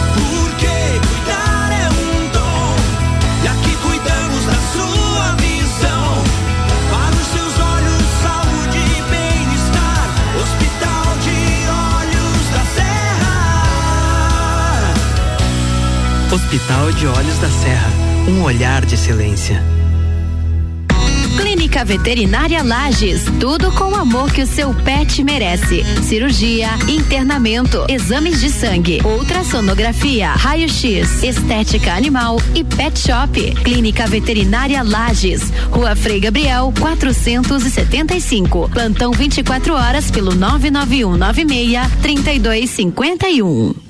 Hospital 16.36 16.92
de 16.92 17.08
Olhos 17.08 17.38
da 17.40 17.50
Serra. 17.50 17.90
Um 18.28 18.44
olhar 18.44 18.86
de 18.86 18.96
excelência. 18.96 19.64
Clínica 21.38 21.86
Veterinária 21.86 22.62
Lages, 22.62 23.24
tudo 23.40 23.72
com 23.72 23.94
o 23.94 23.96
amor 23.96 24.30
que 24.34 24.42
o 24.42 24.46
seu 24.46 24.74
pet 24.74 25.24
merece. 25.24 25.86
Cirurgia, 26.04 26.72
internamento, 26.90 27.86
exames 27.88 28.42
de 28.42 28.50
sangue, 28.50 29.02
ultrassonografia, 29.06 30.32
raio-x, 30.32 31.24
estética 31.24 31.94
animal 31.94 32.42
e 32.54 32.66
pet 32.66 33.00
shop. 33.00 33.56
Clínica 33.64 34.06
Veterinária 34.06 34.84
Lages, 34.84 35.54
Rua 35.72 35.96
Frei 35.96 36.20
Gabriel, 36.20 36.74
475. 36.78 38.70
Plantão 38.74 39.12
24 39.14 39.74
horas 39.74 40.12
pelo 40.12 40.36
99196 40.36 41.80
3251. 42.02 43.85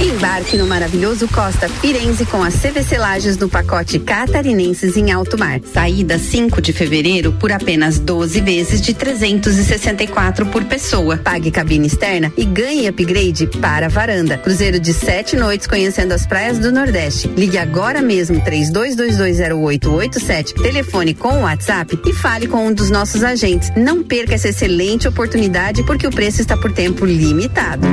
Embarque 0.00 0.56
no 0.58 0.66
maravilhoso 0.66 1.26
Costa 1.28 1.70
Firenze 1.70 2.26
com 2.26 2.44
a 2.44 2.50
CVC 2.50 2.98
Lages 2.98 3.38
no 3.38 3.48
pacote 3.48 3.98
Catarinenses 3.98 4.94
em 4.94 5.10
Alto 5.10 5.38
Mar. 5.38 5.58
Saída 5.72 6.18
5 6.18 6.60
de 6.60 6.74
fevereiro 6.74 7.32
por 7.32 7.50
apenas 7.50 7.98
12 7.98 8.42
vezes 8.42 8.82
de 8.82 8.92
364 8.92 10.44
por 10.46 10.64
pessoa. 10.64 11.16
Pague 11.16 11.50
cabine 11.50 11.86
externa 11.86 12.30
e 12.36 12.44
ganhe 12.44 12.86
upgrade 12.86 13.46
para 13.58 13.86
a 13.86 13.88
varanda. 13.88 14.36
Cruzeiro 14.36 14.78
de 14.78 14.92
sete 14.92 15.34
noites 15.34 15.66
conhecendo 15.66 16.12
as 16.12 16.26
praias 16.26 16.58
do 16.58 16.70
Nordeste. 16.70 17.28
Ligue 17.28 17.56
agora 17.56 18.02
mesmo 18.02 18.38
32220887, 18.42 20.62
telefone 20.62 21.14
com 21.14 21.38
o 21.38 21.42
WhatsApp 21.42 21.98
e 22.06 22.12
fale 22.12 22.46
com 22.46 22.66
um 22.66 22.72
dos 22.72 22.90
nossos 22.90 23.24
agentes. 23.24 23.72
Não 23.74 24.02
perca 24.02 24.34
essa 24.34 24.50
excelente 24.50 25.08
oportunidade 25.08 25.82
porque 25.84 26.06
o 26.06 26.10
preço 26.10 26.42
está 26.42 26.54
por 26.54 26.70
tempo 26.70 27.06
limitado. 27.06 27.86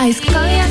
A 0.00 0.08
escola 0.08 0.50
e 0.50 0.58
a 0.58 0.66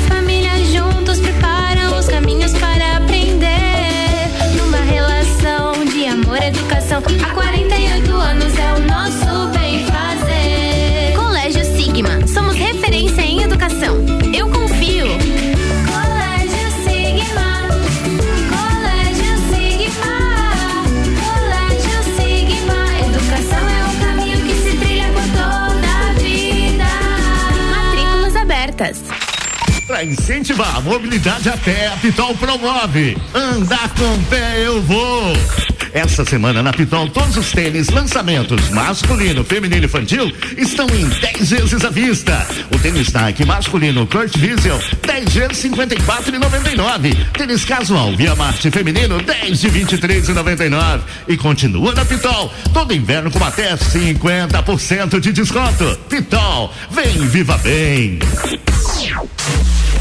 a 30.62 30.80
mobilidade 30.80 31.48
a 31.48 31.56
pé, 31.56 31.86
a 31.88 31.96
Pitol 31.96 32.34
promove. 32.34 33.16
Andar 33.34 33.88
com 33.90 34.22
pé 34.24 34.66
eu 34.66 34.82
vou. 34.82 35.32
Essa 35.92 36.24
semana 36.24 36.62
na 36.62 36.72
Pitol, 36.72 37.08
todos 37.08 37.36
os 37.36 37.50
tênis, 37.50 37.88
lançamentos 37.88 38.68
masculino, 38.70 39.42
feminino 39.42 39.82
e 39.82 39.86
infantil 39.86 40.32
estão 40.56 40.86
em 40.88 41.08
10 41.08 41.50
vezes 41.50 41.84
à 41.84 41.90
vista. 41.90 42.46
O 42.72 42.78
tênis 42.78 43.12
Nike 43.12 43.44
masculino 43.44 44.06
Kurt 44.06 44.36
Diesel, 44.36 44.78
10 45.06 45.34
vezes 45.34 45.64
54,99. 45.64 47.16
Tênis 47.32 47.64
casual 47.64 48.14
Via 48.14 48.36
Marte 48.36 48.70
feminino, 48.70 49.20
10 49.20 49.60
de 49.60 49.70
23,99. 49.70 51.00
E 51.26 51.36
continua 51.36 51.92
na 51.94 52.04
Pitol, 52.04 52.52
todo 52.72 52.94
inverno 52.94 53.30
com 53.30 53.42
até 53.42 53.74
50% 53.76 55.18
de 55.18 55.32
desconto. 55.32 55.98
Pitol, 56.08 56.72
vem, 56.90 57.26
viva 57.28 57.58
bem. 57.58 58.18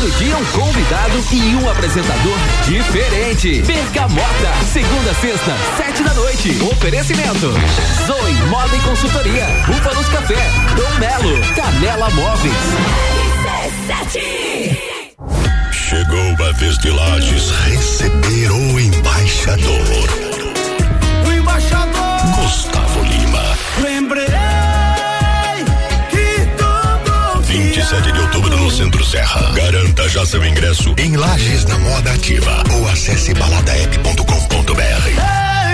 Todo 0.00 0.12
dia 0.12 0.34
um 0.34 0.44
convidado 0.46 1.22
e 1.30 1.56
um 1.56 1.68
apresentador 1.68 2.38
diferente. 2.64 3.60
Bergamota, 3.60 4.64
segunda, 4.72 5.12
sexta, 5.12 5.54
sete 5.76 6.02
da 6.02 6.14
noite. 6.14 6.58
Oferecimento. 6.72 7.52
Zoe 8.06 8.32
Moda 8.48 8.74
e 8.74 8.80
Consultoria. 8.80 9.46
Búfalos 9.66 10.08
Café. 10.08 10.50
Dom 10.74 10.98
Melo. 10.98 11.38
Canela 11.54 12.08
Móveis. 12.12 12.54
Chegou 15.70 16.46
a 16.48 16.52
vez 16.52 16.78
de 16.78 16.90
Lages 16.92 17.50
receber 17.50 18.52
o 18.52 18.80
embaixador. 18.80 20.29
Outubro 28.40 28.56
no 28.56 28.70
Centro 28.70 29.04
Serra. 29.04 29.52
Garanta 29.52 30.08
já 30.08 30.24
seu 30.24 30.42
ingresso 30.44 30.94
em 30.96 31.14
Lages 31.14 31.66
na 31.66 31.78
Moda 31.78 32.12
Ativa 32.12 32.64
ou 32.72 32.88
acesse 32.88 33.34
baladaep.com.br. 33.34 34.72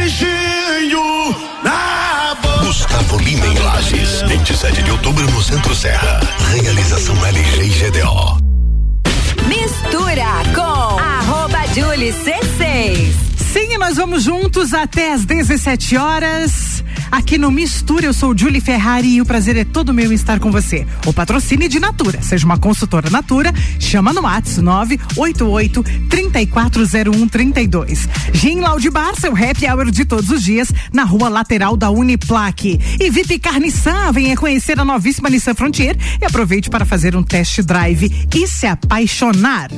beijinho 0.00 1.36
na 1.62 2.36
boca. 2.42 2.64
Gustavo 2.64 3.18
Lima 3.18 3.46
em 3.46 3.58
Lages. 3.58 4.22
27 4.22 4.82
de 4.82 4.90
outubro 4.90 5.30
no 5.30 5.42
Centro 5.42 5.74
Serra. 5.76 6.20
Realização 6.60 7.14
LG 7.24 7.62
e 7.62 7.68
GDO. 7.68 8.38
Mistura 9.46 10.42
com 10.52 10.98
arroba 10.98 11.64
Julie 11.72 12.12
C6. 12.12 13.14
Sim, 13.52 13.78
nós 13.78 13.96
vamos 13.96 14.24
juntos 14.24 14.74
até 14.74 15.12
às 15.12 15.24
17 15.24 15.96
horas. 15.96 16.65
Aqui 17.16 17.38
no 17.38 17.50
Mistura, 17.50 18.04
eu 18.04 18.12
sou 18.12 18.36
Julie 18.36 18.60
Ferrari 18.60 19.14
e 19.14 19.22
o 19.22 19.24
prazer 19.24 19.56
é 19.56 19.64
todo 19.64 19.94
meu 19.94 20.12
estar 20.12 20.38
com 20.38 20.52
você. 20.52 20.86
O 21.06 21.14
patrocínio 21.14 21.66
de 21.66 21.80
Natura. 21.80 22.20
Seja 22.20 22.44
uma 22.44 22.58
consultora 22.58 23.08
Natura, 23.08 23.54
chama 23.80 24.12
no 24.12 24.20
WhatsApp 24.20 24.60
988 24.60 25.82
340132. 26.10 28.06
Gin 28.34 28.60
Loud 28.60 28.90
Bar, 28.90 29.18
seu 29.18 29.32
happy 29.32 29.66
hour 29.66 29.90
de 29.90 30.04
todos 30.04 30.28
os 30.30 30.44
dias, 30.44 30.70
na 30.92 31.04
rua 31.04 31.30
lateral 31.30 31.74
da 31.74 31.90
Uniplaque. 31.90 32.78
E 33.00 33.10
VIP 33.10 33.38
Carniçan, 33.38 34.12
venha 34.12 34.36
conhecer 34.36 34.78
a 34.78 34.84
novíssima 34.84 35.30
Nissan 35.30 35.54
Frontier 35.54 35.96
e 36.20 36.24
aproveite 36.26 36.68
para 36.68 36.84
fazer 36.84 37.16
um 37.16 37.22
test 37.22 37.62
drive 37.62 38.28
e 38.34 38.46
se 38.46 38.66
apaixonar. 38.66 39.70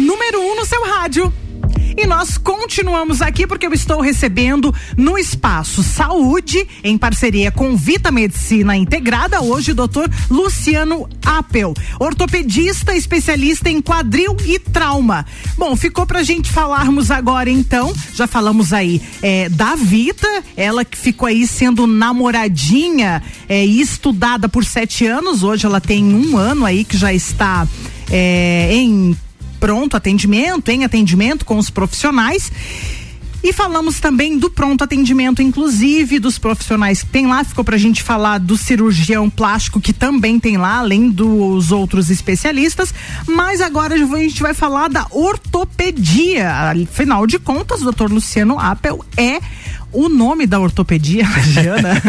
Número 0.00 0.40
um 0.40 0.56
no 0.56 0.64
seu 0.64 0.84
rádio. 0.84 1.32
E 1.98 2.06
nós 2.06 2.36
continuamos 2.36 3.22
aqui 3.22 3.46
porque 3.46 3.66
eu 3.66 3.72
estou 3.72 4.02
recebendo 4.02 4.72
no 4.98 5.16
Espaço 5.16 5.82
Saúde, 5.82 6.68
em 6.84 6.98
parceria 6.98 7.50
com 7.50 7.74
Vita 7.74 8.12
Medicina 8.12 8.76
Integrada, 8.76 9.40
hoje 9.40 9.70
o 9.70 9.74
doutor 9.74 10.10
Luciano 10.28 11.08
Apel, 11.24 11.72
ortopedista 11.98 12.94
especialista 12.94 13.70
em 13.70 13.80
quadril 13.80 14.36
e 14.44 14.58
trauma. 14.58 15.24
Bom, 15.56 15.74
ficou 15.74 16.06
pra 16.06 16.22
gente 16.22 16.50
falarmos 16.50 17.10
agora 17.10 17.48
então, 17.48 17.94
já 18.12 18.26
falamos 18.26 18.74
aí 18.74 19.00
é, 19.22 19.48
da 19.48 19.74
Vita, 19.74 20.28
ela 20.54 20.84
que 20.84 20.98
ficou 20.98 21.26
aí 21.26 21.46
sendo 21.46 21.86
namoradinha 21.86 23.22
é, 23.48 23.64
e 23.64 23.80
estudada 23.80 24.50
por 24.50 24.66
sete 24.66 25.06
anos, 25.06 25.42
hoje 25.42 25.64
ela 25.64 25.80
tem 25.80 26.04
um 26.04 26.36
ano 26.36 26.66
aí 26.66 26.84
que 26.84 26.98
já 26.98 27.10
está 27.10 27.66
é, 28.10 28.68
em 28.70 29.16
pronto 29.58 29.96
atendimento, 29.96 30.68
em 30.70 30.84
atendimento 30.84 31.44
com 31.44 31.58
os 31.58 31.70
profissionais. 31.70 32.50
E 33.42 33.52
falamos 33.52 34.00
também 34.00 34.36
do 34.38 34.50
pronto 34.50 34.82
atendimento, 34.82 35.40
inclusive 35.40 36.18
dos 36.18 36.36
profissionais 36.36 37.02
que 37.02 37.10
tem 37.10 37.26
lá. 37.28 37.44
Ficou 37.44 37.62
pra 37.62 37.76
gente 37.76 38.02
falar 38.02 38.38
do 38.38 38.56
cirurgião 38.56 39.30
plástico 39.30 39.80
que 39.80 39.92
também 39.92 40.40
tem 40.40 40.56
lá, 40.56 40.78
além 40.78 41.08
dos 41.08 41.70
outros 41.70 42.10
especialistas. 42.10 42.92
Mas 43.24 43.60
agora 43.60 43.94
a 43.94 43.98
gente 43.98 44.42
vai 44.42 44.52
falar 44.52 44.88
da 44.88 45.06
ortopedia. 45.12 46.50
Afinal 46.50 47.24
de 47.24 47.38
contas, 47.38 47.82
o 47.82 47.84
doutor 47.84 48.10
Luciano 48.10 48.58
Appel 48.58 49.04
é 49.16 49.38
o 50.04 50.08
nome 50.08 50.46
da 50.46 50.60
ortopedia, 50.60 51.24
Giana. 51.52 52.00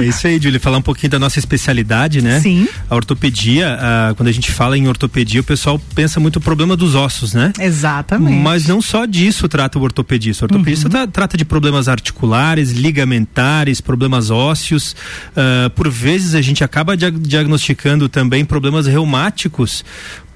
É 0.00 0.04
isso 0.04 0.26
aí, 0.26 0.38
Julie. 0.40 0.58
Falar 0.58 0.78
um 0.78 0.82
pouquinho 0.82 1.10
da 1.10 1.18
nossa 1.18 1.38
especialidade, 1.38 2.20
né? 2.22 2.40
Sim. 2.40 2.66
A 2.90 2.94
ortopedia, 2.94 3.76
ah, 3.80 4.14
quando 4.16 4.28
a 4.28 4.32
gente 4.32 4.50
fala 4.50 4.76
em 4.76 4.88
ortopedia, 4.88 5.40
o 5.40 5.44
pessoal 5.44 5.80
pensa 5.94 6.18
muito 6.20 6.36
no 6.36 6.40
problema 6.42 6.76
dos 6.76 6.94
ossos, 6.94 7.32
né? 7.34 7.52
Exatamente. 7.60 8.38
Mas 8.38 8.66
não 8.66 8.82
só 8.82 9.04
disso 9.06 9.48
trata 9.48 9.78
o 9.78 9.82
ortopedista. 9.82 10.44
O 10.44 10.46
ortopedista 10.46 10.88
tra- 10.88 11.06
trata 11.06 11.36
de 11.36 11.44
problemas 11.44 11.88
articulares, 11.88 12.72
ligamentares, 12.72 13.80
problemas 13.80 14.30
ósseos. 14.30 14.96
Ah, 15.36 15.70
por 15.74 15.88
vezes 15.90 16.34
a 16.34 16.40
gente 16.42 16.64
acaba 16.64 16.96
dia- 16.96 17.10
diagnosticando 17.10 18.08
também 18.08 18.44
problemas 18.44 18.86
reumáticos. 18.86 19.84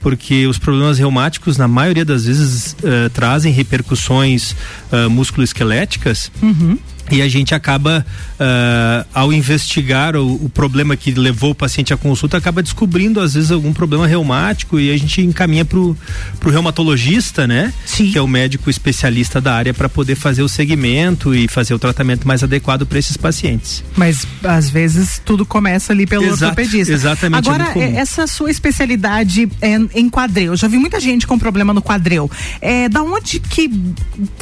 Porque 0.00 0.46
os 0.46 0.58
problemas 0.58 0.98
reumáticos, 0.98 1.56
na 1.56 1.66
maioria 1.66 2.04
das 2.04 2.24
vezes, 2.24 2.76
ah, 2.84 3.10
trazem 3.12 3.52
repercussões 3.52 4.54
ah, 4.92 5.08
musculoesqueléticas 5.08 6.30
Uhum. 6.42 6.78
E 7.10 7.22
a 7.22 7.28
gente 7.28 7.54
acaba, 7.54 8.04
ah, 8.38 9.06
ao 9.12 9.32
investigar 9.32 10.16
o, 10.16 10.44
o 10.44 10.48
problema 10.48 10.96
que 10.96 11.12
levou 11.12 11.50
o 11.50 11.54
paciente 11.54 11.92
à 11.92 11.96
consulta, 11.96 12.36
acaba 12.36 12.62
descobrindo 12.62 13.20
às 13.20 13.34
vezes 13.34 13.50
algum 13.50 13.72
problema 13.72 14.06
reumático 14.06 14.78
e 14.78 14.90
a 14.90 14.96
gente 14.96 15.20
encaminha 15.22 15.64
pro, 15.64 15.96
pro 16.40 16.50
reumatologista, 16.50 17.46
né? 17.46 17.72
Sim. 17.84 18.10
Que 18.10 18.18
é 18.18 18.22
o 18.22 18.28
médico 18.28 18.70
especialista 18.70 19.40
da 19.40 19.54
área 19.54 19.72
para 19.72 19.88
poder 19.88 20.14
fazer 20.14 20.42
o 20.42 20.48
segmento 20.48 21.34
e 21.34 21.48
fazer 21.48 21.74
o 21.74 21.78
tratamento 21.78 22.26
mais 22.26 22.42
adequado 22.42 22.86
para 22.86 22.98
esses 22.98 23.16
pacientes. 23.16 23.82
Mas 23.96 24.26
às 24.44 24.68
vezes 24.70 25.20
tudo 25.24 25.44
começa 25.46 25.92
ali 25.92 26.06
pelo 26.06 26.24
Exato, 26.24 26.44
ortopedista. 26.44 26.92
exatamente, 26.92 27.48
é 27.48 27.52
Agora, 27.52 27.78
eh, 27.78 27.96
essa 27.96 28.26
sua 28.26 28.50
especialidade 28.50 29.48
é 29.60 29.78
em 29.94 30.08
quadril. 30.08 30.52
Eu 30.52 30.56
já 30.56 30.68
vi 30.68 30.78
muita 30.78 31.00
gente 31.00 31.26
com 31.26 31.38
problema 31.38 31.72
no 31.72 31.82
quadril. 31.82 32.30
É, 32.60 32.88
da 32.88 33.02
onde 33.02 33.40
que 33.40 33.70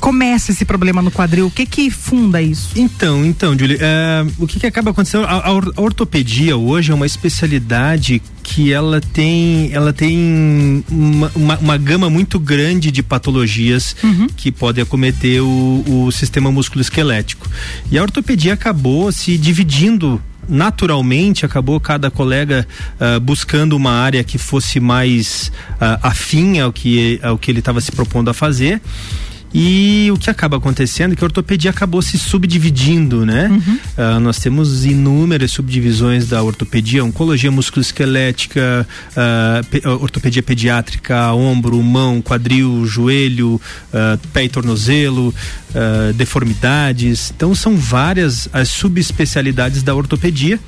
começa 0.01 0.53
esse 0.53 0.65
problema 0.65 1.03
no 1.03 1.11
quadril? 1.11 1.47
O 1.47 1.51
que 1.51 1.67
que 1.67 1.91
funda 1.91 2.41
isso? 2.41 2.56
Então, 2.75 3.25
então, 3.25 3.59
Julie, 3.59 3.79
é, 3.81 4.25
o 4.39 4.47
que, 4.47 4.59
que 4.61 4.67
acaba 4.67 4.91
acontecendo? 4.91 5.25
A, 5.25 5.47
a 5.49 5.53
or- 5.53 5.73
a 5.77 5.81
ortopedia 5.81 6.57
hoje 6.57 6.93
é 6.93 6.95
uma 6.95 7.07
especialidade 7.07 8.21
que 8.43 8.73
ela 8.73 9.01
tem, 9.01 9.71
ela 9.73 9.93
tem 9.93 10.85
uma, 10.91 11.31
uma, 11.35 11.59
uma 11.59 11.77
gama 11.77 12.09
muito 12.11 12.39
grande 12.39 12.91
de 12.91 13.03
patologias 13.03 13.97
que 14.37 14.53
podem 14.53 14.83
acometer 14.83 15.43
o, 15.43 15.85
o 16.07 16.13
sistema 16.13 16.51
musculoesquelético. 16.53 17.49
E 17.91 17.99
a 17.99 18.03
ortopedia 18.03 18.53
acabou 18.55 19.11
se 19.13 19.37
dividindo 19.39 20.21
naturalmente 20.49 21.45
acabou 21.45 21.81
cada 21.81 22.09
colega 22.09 22.69
ah, 23.01 23.19
buscando 23.19 23.75
uma 23.77 23.91
área 23.91 24.23
que 24.23 24.39
fosse 24.39 24.79
mais 24.79 25.51
ah, 25.81 25.99
afim 26.05 26.61
ao 26.61 26.73
que, 26.73 27.19
ao 27.21 27.37
que 27.37 27.51
ele 27.51 27.59
estava 27.59 27.81
se 27.81 27.91
propondo 27.91 28.29
a 28.31 28.33
fazer. 28.35 28.81
E 29.55 30.11
o 30.13 30.19
que 30.19 30.29
acaba 30.29 30.59
acontecendo 30.59 31.13
é 31.13 31.17
que 31.17 31.25
a 31.25 31.27
ortopedia 31.27 31.71
acabou 31.71 32.03
se 32.03 32.19
subdividindo, 32.19 33.25
né? 33.25 33.49
Ah, 33.97 34.21
nós 34.21 34.39
temos 34.39 34.85
inúmeras 34.85 35.51
subdivisões 35.53 36.29
da 36.29 36.43
ortopedia, 36.43 37.03
oncologia 37.05 37.51
musculoesquelética, 37.51 38.87
ah, 39.17 39.63
pe- 39.71 39.81
ah, 39.85 39.95
ortopedia 39.95 40.43
pediátrica, 40.43 41.33
ombro, 41.33 41.83
mão, 41.83 42.21
quadril, 42.21 42.85
joelho, 42.87 43.61
ah, 43.95 44.19
pé 44.33 44.45
e 44.45 44.49
tornozelo, 44.49 45.35
deformidades. 46.15 47.33
Então 47.35 47.55
são 47.55 47.77
várias 47.77 48.49
as 48.53 48.69
subespecialidades 48.69 49.83
da 49.83 49.95
ortopedia. 49.95 50.59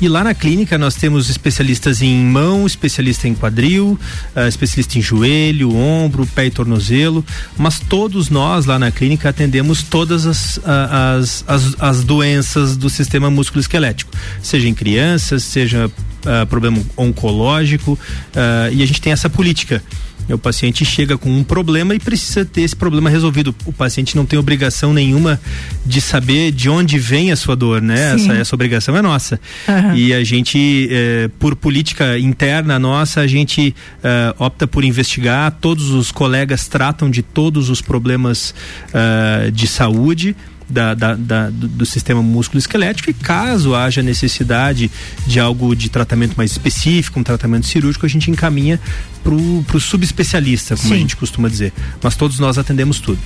E 0.00 0.08
lá 0.08 0.24
na 0.24 0.34
clínica 0.34 0.76
nós 0.76 0.96
temos 0.96 1.30
especialistas 1.30 2.02
em 2.02 2.16
mão, 2.24 2.66
especialista 2.66 3.28
em 3.28 3.34
quadril, 3.34 3.98
ah, 4.34 4.48
especialista 4.48 4.98
em 4.98 5.02
joelho, 5.02 5.74
ombro, 5.74 6.26
pé 6.26 6.46
e 6.46 6.50
tornozelo, 6.50 7.24
mas 7.56 7.78
todos 7.78 8.28
nós 8.28 8.66
lá 8.66 8.78
na 8.78 8.90
clínica 8.90 9.28
atendemos 9.28 9.82
todas 9.82 10.26
as, 10.26 10.60
as, 10.64 11.44
as, 11.46 11.76
as 11.78 12.04
doenças 12.04 12.76
do 12.76 12.90
sistema 12.90 13.30
musculoesquelético, 13.30 14.10
seja 14.42 14.68
em 14.68 14.74
crianças, 14.74 15.44
seja 15.44 15.90
ah, 16.26 16.44
problema 16.46 16.78
oncológico, 16.96 17.98
ah, 18.34 18.70
e 18.72 18.82
a 18.82 18.86
gente 18.86 19.00
tem 19.00 19.12
essa 19.12 19.30
política. 19.30 19.82
O 20.28 20.38
paciente 20.38 20.84
chega 20.84 21.18
com 21.18 21.30
um 21.30 21.44
problema 21.44 21.94
e 21.94 21.98
precisa 21.98 22.44
ter 22.44 22.62
esse 22.62 22.74
problema 22.74 23.10
resolvido. 23.10 23.54
O 23.66 23.72
paciente 23.72 24.16
não 24.16 24.24
tem 24.24 24.38
obrigação 24.38 24.92
nenhuma 24.92 25.40
de 25.84 26.00
saber 26.00 26.50
de 26.50 26.68
onde 26.68 26.98
vem 26.98 27.30
a 27.30 27.36
sua 27.36 27.54
dor, 27.54 27.82
né? 27.82 28.14
Essa, 28.14 28.32
essa 28.32 28.54
obrigação 28.54 28.96
é 28.96 29.02
nossa. 29.02 29.40
Aham. 29.68 29.94
E 29.94 30.14
a 30.14 30.24
gente, 30.24 30.88
eh, 30.90 31.30
por 31.38 31.54
política 31.54 32.18
interna 32.18 32.78
nossa, 32.78 33.20
a 33.20 33.26
gente 33.26 33.74
eh, 34.02 34.34
opta 34.38 34.66
por 34.66 34.84
investigar. 34.84 35.50
Todos 35.60 35.90
os 35.90 36.10
colegas 36.10 36.66
tratam 36.68 37.10
de 37.10 37.22
todos 37.22 37.68
os 37.70 37.82
problemas 37.82 38.54
ah, 38.92 39.50
de 39.52 39.66
saúde. 39.66 40.34
Da, 40.68 40.94
da- 40.94 41.14
da- 41.14 41.50
do, 41.50 41.84
sistema 41.86 42.22
músculo-esquelético 42.22 43.10
e 43.10 43.14
caso 43.14 43.74
haja 43.74 44.02
necessidade 44.02 44.90
de 45.26 45.38
algo 45.40 45.74
de 45.76 45.88
tratamento 45.88 46.34
mais 46.36 46.52
específico, 46.52 47.20
um 47.20 47.22
tratamento 47.22 47.66
cirúrgico, 47.66 48.06
a 48.06 48.08
gente 48.08 48.30
encaminha 48.30 48.80
pro, 49.22 49.62
pro 49.66 49.78
subespecialista, 49.80 50.76
como 50.76 50.88
a 50.92 50.96
Sim. 50.96 51.02
gente 51.02 51.16
costuma 51.16 51.48
dizer. 51.48 51.72
Mas 52.02 52.16
todos 52.16 52.38
nós 52.38 52.58
atendemos 52.58 52.98
tudo. 53.00 53.18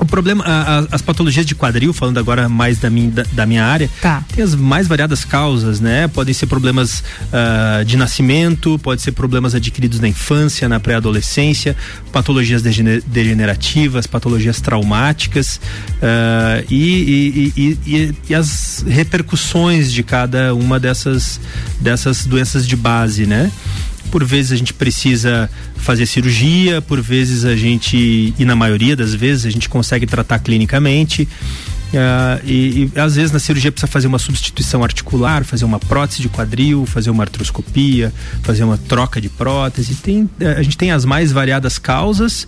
O 0.00 0.06
problema, 0.06 0.42
a- 0.44 0.78
a- 0.80 0.86
as 0.92 1.02
patologias 1.02 1.44
de 1.44 1.54
quadril, 1.54 1.92
falando 1.92 2.18
agora 2.18 2.48
mais 2.48 2.78
da 2.78 2.88
minha, 2.88 3.10
da, 3.10 3.22
da 3.32 3.46
minha 3.46 3.62
área, 3.64 3.88
Tá. 4.00 4.24
tem 4.34 4.42
as 4.42 4.54
mais 4.54 4.86
variadas 4.88 5.24
causas, 5.26 5.78
né? 5.78 6.08
Podem 6.08 6.32
ser 6.32 6.46
problemas 6.46 7.04
ah, 7.32 7.82
de 7.84 7.96
nascimento, 7.98 8.78
pode 8.78 9.02
ser 9.02 9.12
problemas 9.12 9.54
adquiridos 9.54 10.00
na 10.00 10.08
infância, 10.08 10.68
na 10.68 10.80
pré-adolescência, 10.80 11.76
patologias 12.12 12.62
degene- 12.62 13.02
degenerativas, 13.06 14.06
patologias 14.06 14.60
traumáticas 14.60 15.60
e, 16.68 16.74
e- 16.74 17.52
e- 17.56 17.78
e- 17.86 18.14
e 18.30 18.34
as 18.34 18.84
repercussões 18.88 19.92
de 19.92 20.02
cada 20.02 20.54
uma 20.54 20.80
dessas, 20.80 21.38
dessas 21.80 22.24
doenças 22.24 22.66
de 22.66 22.74
base, 22.76 23.26
né? 23.26 23.50
Por 24.10 24.24
vezes 24.24 24.52
a 24.52 24.56
gente 24.56 24.74
precisa 24.74 25.48
fazer 25.76 26.06
cirurgia, 26.06 26.82
por 26.82 27.00
vezes 27.00 27.44
a 27.44 27.54
gente, 27.56 28.34
e 28.38 28.44
na 28.44 28.56
maioria 28.56 28.96
das 28.96 29.14
vezes, 29.14 29.46
a 29.46 29.50
gente 29.50 29.68
consegue 29.68 30.06
tratar 30.06 30.38
clinicamente. 30.38 31.28
ah, 31.94 32.40
e, 32.44 32.90
e 32.94 33.00
às 33.00 33.16
vezes 33.16 33.32
na 33.32 33.38
cirurgia 33.38 33.70
precisa 33.70 33.90
fazer 33.90 34.06
uma 34.06 34.18
substituição 34.18 34.82
articular, 34.82 35.44
fazer 35.44 35.64
uma 35.64 35.78
prótese 35.78 36.22
de 36.22 36.28
quadril, 36.28 36.86
fazer 36.86 37.10
uma 37.10 37.24
artroscopia, 37.24 38.12
fazer 38.42 38.64
uma 38.64 38.78
troca 38.78 39.20
de 39.20 39.28
prótese. 39.28 39.94
Tem, 39.94 40.28
eh, 40.40 40.54
a 40.58 40.62
gente 40.62 40.76
tem 40.76 40.92
as 40.92 41.04
mais 41.04 41.32
variadas 41.32 41.78
causas 41.78 42.46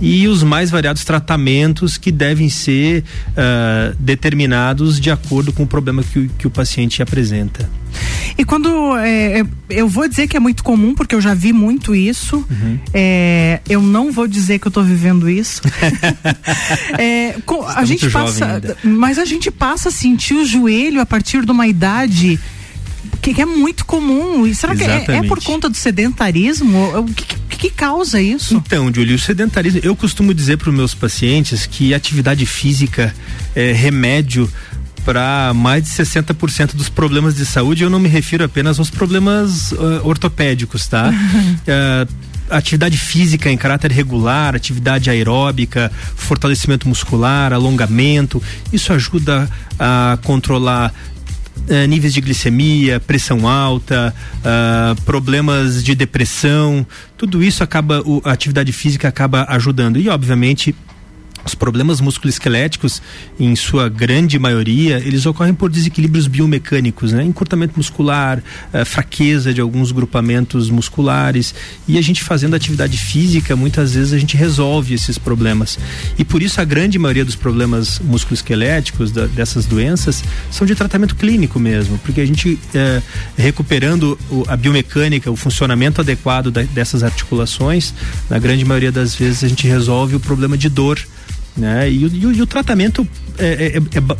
e 0.00 0.26
os 0.26 0.42
mais 0.42 0.70
variados 0.70 1.04
tratamentos 1.04 1.96
que 1.96 2.10
devem 2.10 2.48
ser 2.48 3.04
ah, 3.36 3.92
determinados 3.98 5.00
de 5.00 5.10
acordo 5.10 5.52
com 5.52 5.62
o 5.62 5.66
problema 5.66 6.02
que, 6.02 6.18
o- 6.18 6.28
que 6.38 6.46
o 6.46 6.50
paciente 6.50 7.02
apresenta. 7.02 7.68
E 8.36 8.44
quando 8.44 8.96
é, 8.96 9.38
é, 9.40 9.44
eu 9.70 9.88
vou 9.88 10.08
dizer 10.08 10.26
que 10.26 10.36
é 10.36 10.40
muito 10.40 10.64
comum, 10.64 10.94
porque 10.96 11.14
eu 11.14 11.20
já 11.20 11.32
vi 11.32 11.52
muito 11.52 11.94
isso. 11.94 12.44
Uhum. 12.50 12.78
É, 12.92 13.60
eu 13.68 13.80
não 13.80 14.10
vou 14.10 14.26
dizer 14.26 14.58
que 14.58 14.66
eu 14.66 14.72
tô 14.72 14.82
vivendo 14.82 15.30
isso. 15.30 15.62
É, 16.98 17.36
co- 17.46 17.62
a 17.64 17.74
tá 17.74 17.84
gente 17.84 18.02
muito 18.02 18.12
jovem 18.12 18.40
passa, 18.40 18.76
mas 18.82 19.18
a 19.18 19.24
gente 19.24 19.50
passa 19.50 19.88
a 19.88 19.92
sentir 19.92 20.34
o 20.34 20.44
joelho 20.44 21.00
a 21.00 21.06
partir 21.06 21.44
de 21.44 21.50
uma 21.52 21.66
idade 21.66 22.38
que, 23.22 23.40
é 23.40 23.46
muito 23.46 23.84
comum. 23.86 24.46
E 24.46 24.54
será 24.54 24.74
que 24.76 24.82
é, 24.84 24.86
é 24.86 24.96
Exatamente. 24.96 25.28
por 25.28 25.42
conta 25.42 25.68
do 25.68 25.76
sedentarismo? 25.76 26.98
O 26.98 27.04
que, 27.04 27.24
que, 27.24 27.36
que 27.64 27.70
causa 27.70 28.20
isso? 28.20 28.54
Então, 28.56 28.92
Júlio, 28.92 29.16
o 29.16 29.18
sedentarismo, 29.18 29.80
eu 29.82 29.96
costumo 29.96 30.34
dizer 30.34 30.58
para 30.58 30.68
os 30.68 30.76
meus 30.76 30.94
pacientes 30.94 31.64
que 31.64 31.94
atividade 31.94 32.44
física 32.44 33.14
é 33.56 33.72
remédio 33.72 34.50
para 35.02 35.52
mais 35.54 35.84
de 35.84 35.90
60% 35.90 36.74
dos 36.74 36.90
problemas 36.90 37.34
de 37.34 37.46
saúde. 37.46 37.82
Eu 37.82 37.88
não 37.88 37.98
me 37.98 38.08
refiro 38.08 38.44
apenas 38.44 38.78
aos 38.78 38.90
problemas 38.90 39.72
ah, 39.72 40.00
ortopédicos, 40.04 40.86
tá? 40.86 41.10
Ah, 41.66 42.06
atividade 42.58 42.98
física 42.98 43.50
em 43.50 43.56
caráter 43.56 43.90
regular, 43.90 44.54
atividade 44.54 45.08
aeróbica, 45.08 45.90
fortalecimento 46.14 46.86
muscular, 46.86 47.54
alongamento, 47.54 48.42
isso 48.70 48.92
ajuda 48.92 49.48
a 49.78 50.18
controlar 50.22 50.92
eh, 51.68 51.86
níveis 51.86 52.12
de 52.12 52.20
glicemia, 52.20 53.00
pressão 53.00 53.48
alta, 53.48 54.14
ah, 54.44 54.94
problemas 55.04 55.82
de 55.82 55.94
depressão, 55.94 56.86
tudo 57.16 57.42
isso 57.42 57.62
acaba, 57.62 58.00
o- 58.04 58.20
a 58.24 58.32
atividade 58.32 58.72
física 58.72 59.08
acaba 59.08 59.46
ajudando. 59.48 59.98
E, 59.98 60.08
obviamente, 60.08 60.74
os 61.44 61.54
problemas 61.54 62.00
musculoesqueléticos, 62.00 63.02
em 63.38 63.54
sua 63.54 63.88
grande 63.88 64.38
maioria, 64.38 64.98
eles 64.98 65.26
ocorrem 65.26 65.54
por 65.54 65.70
desequilíbrios 65.70 66.26
biomecânicos, 66.26 67.12
né? 67.12 67.24
Encurtamento 67.24 67.74
muscular, 67.76 68.42
eh, 68.72 68.84
fraqueza 68.84 69.52
de 69.52 69.60
alguns 69.60 69.92
grupamentos 69.92 70.70
musculares. 70.70 71.54
E 71.86 71.98
a 71.98 72.02
gente 72.02 72.22
fazendo 72.22 72.54
atividade 72.56 72.96
física, 72.96 73.54
muitas 73.54 73.94
vezes 73.94 74.12
a 74.12 74.18
gente 74.18 74.36
resolve 74.36 74.94
esses 74.94 75.18
problemas. 75.18 75.78
E 76.18 76.24
por 76.24 76.42
isso 76.42 76.60
a 76.60 76.64
grande 76.64 76.98
maioria 76.98 77.24
dos 77.24 77.36
problemas 77.36 77.98
musculoesqueléticos, 77.98 79.10
dessas 79.10 79.66
doenças, 79.66 80.24
são 80.50 80.66
de 80.66 80.74
tratamento 80.74 81.14
clínico 81.16 81.58
mesmo. 81.58 81.98
Porque 81.98 82.20
a 82.20 82.26
gente, 82.26 82.58
eh, 82.74 83.02
recuperando 83.36 84.18
a 84.48 84.56
biomecânica, 84.56 85.30
o 85.30 85.36
funcionamento 85.36 86.00
adequado 86.00 86.50
dessas 86.50 87.02
articulações, 87.02 87.92
na 88.30 88.38
grande 88.38 88.64
maioria 88.64 88.92
das 88.92 89.14
vezes 89.14 89.44
a 89.44 89.48
gente 89.48 89.66
resolve 89.66 90.16
o 90.16 90.20
problema 90.20 90.56
de 90.56 90.68
dor 90.68 90.98
né? 91.56 91.90
E, 91.90 92.04
o- 92.04 92.08
e 92.14 92.26
o- 92.26 92.32
e 92.32 92.42
o 92.42 92.46
tratamento 92.46 93.06
é- 93.38 93.76
é- 93.78 93.96
é 93.98 94.00
ba- 94.00 94.16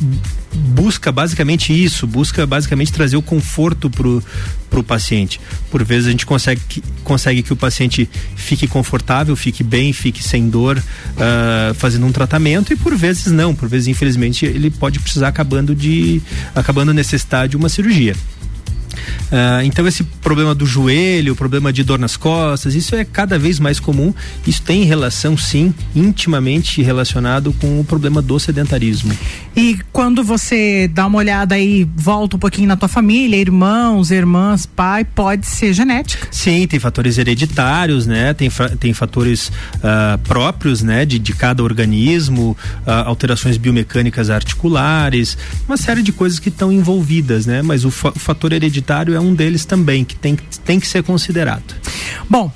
busca 0.52 1.10
basicamente 1.10 1.72
isso, 1.72 2.06
busca 2.06 2.46
basicamente 2.46 2.92
trazer 2.92 3.16
o 3.16 3.22
conforto 3.22 3.90
pro, 3.90 4.22
pro 4.70 4.84
paciente. 4.84 5.40
Por 5.70 5.82
vezes 5.84 6.06
a 6.08 6.10
gente 6.12 6.24
consegue 6.24 6.60
que, 6.68 6.82
consegue 7.02 7.42
que 7.42 7.52
o 7.52 7.56
paciente 7.56 8.08
fique 8.36 8.66
confortável, 8.68 9.34
fique 9.34 9.64
bem, 9.64 9.92
fique 9.92 10.22
sem 10.22 10.48
dor, 10.48 10.80
ah, 11.18 11.72
fazendo 11.74 12.06
um 12.06 12.12
tratamento 12.12 12.72
e 12.72 12.76
por 12.76 12.94
vezes 12.96 13.26
não, 13.32 13.54
por 13.54 13.68
vezes 13.68 13.88
infelizmente 13.88 14.46
ele 14.46 14.70
pode 14.70 15.00
precisar 15.00 15.28
acabando 15.28 15.74
de 15.74 16.22
acabando 16.54 16.92
necessitar 16.94 17.48
de 17.48 17.56
uma 17.56 17.68
cirurgia. 17.68 18.14
Ah, 19.30 19.64
então 19.64 19.86
esse 19.86 20.04
problema 20.04 20.54
do 20.54 20.66
joelho, 20.66 21.32
o 21.32 21.36
problema 21.36 21.72
de 21.72 21.82
dor 21.82 21.98
nas 21.98 22.16
costas, 22.16 22.74
isso 22.74 22.94
é 22.94 23.04
cada 23.04 23.38
vez 23.38 23.58
mais 23.58 23.80
comum. 23.80 24.12
Isso 24.46 24.62
tem 24.62 24.84
relação, 24.84 25.36
sim, 25.36 25.74
intimamente 25.94 26.82
relacionado 26.82 27.52
com 27.54 27.80
o 27.80 27.84
problema 27.84 28.20
do 28.22 28.38
sedentarismo. 28.38 29.16
E 29.56 29.78
quando 29.92 30.22
você 30.22 30.88
dá 30.92 31.06
uma 31.06 31.18
olhada 31.18 31.54
aí, 31.54 31.88
volta 31.96 32.36
um 32.36 32.38
pouquinho 32.38 32.68
na 32.68 32.76
tua 32.76 32.88
família, 32.88 33.36
irmãos, 33.36 34.10
irmãs, 34.10 34.66
pai, 34.66 35.04
pode 35.04 35.46
ser 35.46 35.72
genética. 35.72 36.26
Sim, 36.30 36.66
tem 36.66 36.78
fatores 36.80 37.18
hereditários, 37.18 38.06
né? 38.06 38.34
Tem, 38.34 38.50
tem 38.78 38.92
fatores 38.92 39.50
ah, 39.82 40.18
próprios, 40.24 40.82
né? 40.82 41.04
De, 41.04 41.18
de 41.18 41.32
cada 41.32 41.62
organismo, 41.62 42.56
ah, 42.86 43.04
alterações 43.06 43.56
biomecânicas 43.56 44.30
articulares, 44.30 45.36
uma 45.68 45.76
série 45.76 46.02
de 46.02 46.12
coisas 46.12 46.38
que 46.38 46.48
estão 46.48 46.72
envolvidas, 46.72 47.46
né? 47.46 47.62
Mas 47.62 47.84
o, 47.84 47.90
fa- 47.90 48.12
o 48.14 48.18
fator 48.18 48.52
hereditário 48.52 48.83
é 49.14 49.20
um 49.20 49.34
deles 49.34 49.64
também, 49.64 50.04
que 50.04 50.14
tem, 50.16 50.36
que- 50.36 50.58
tem 50.60 50.78
que 50.80 50.86
ser 50.86 51.02
considerado. 51.02 51.74
Bom, 52.28 52.50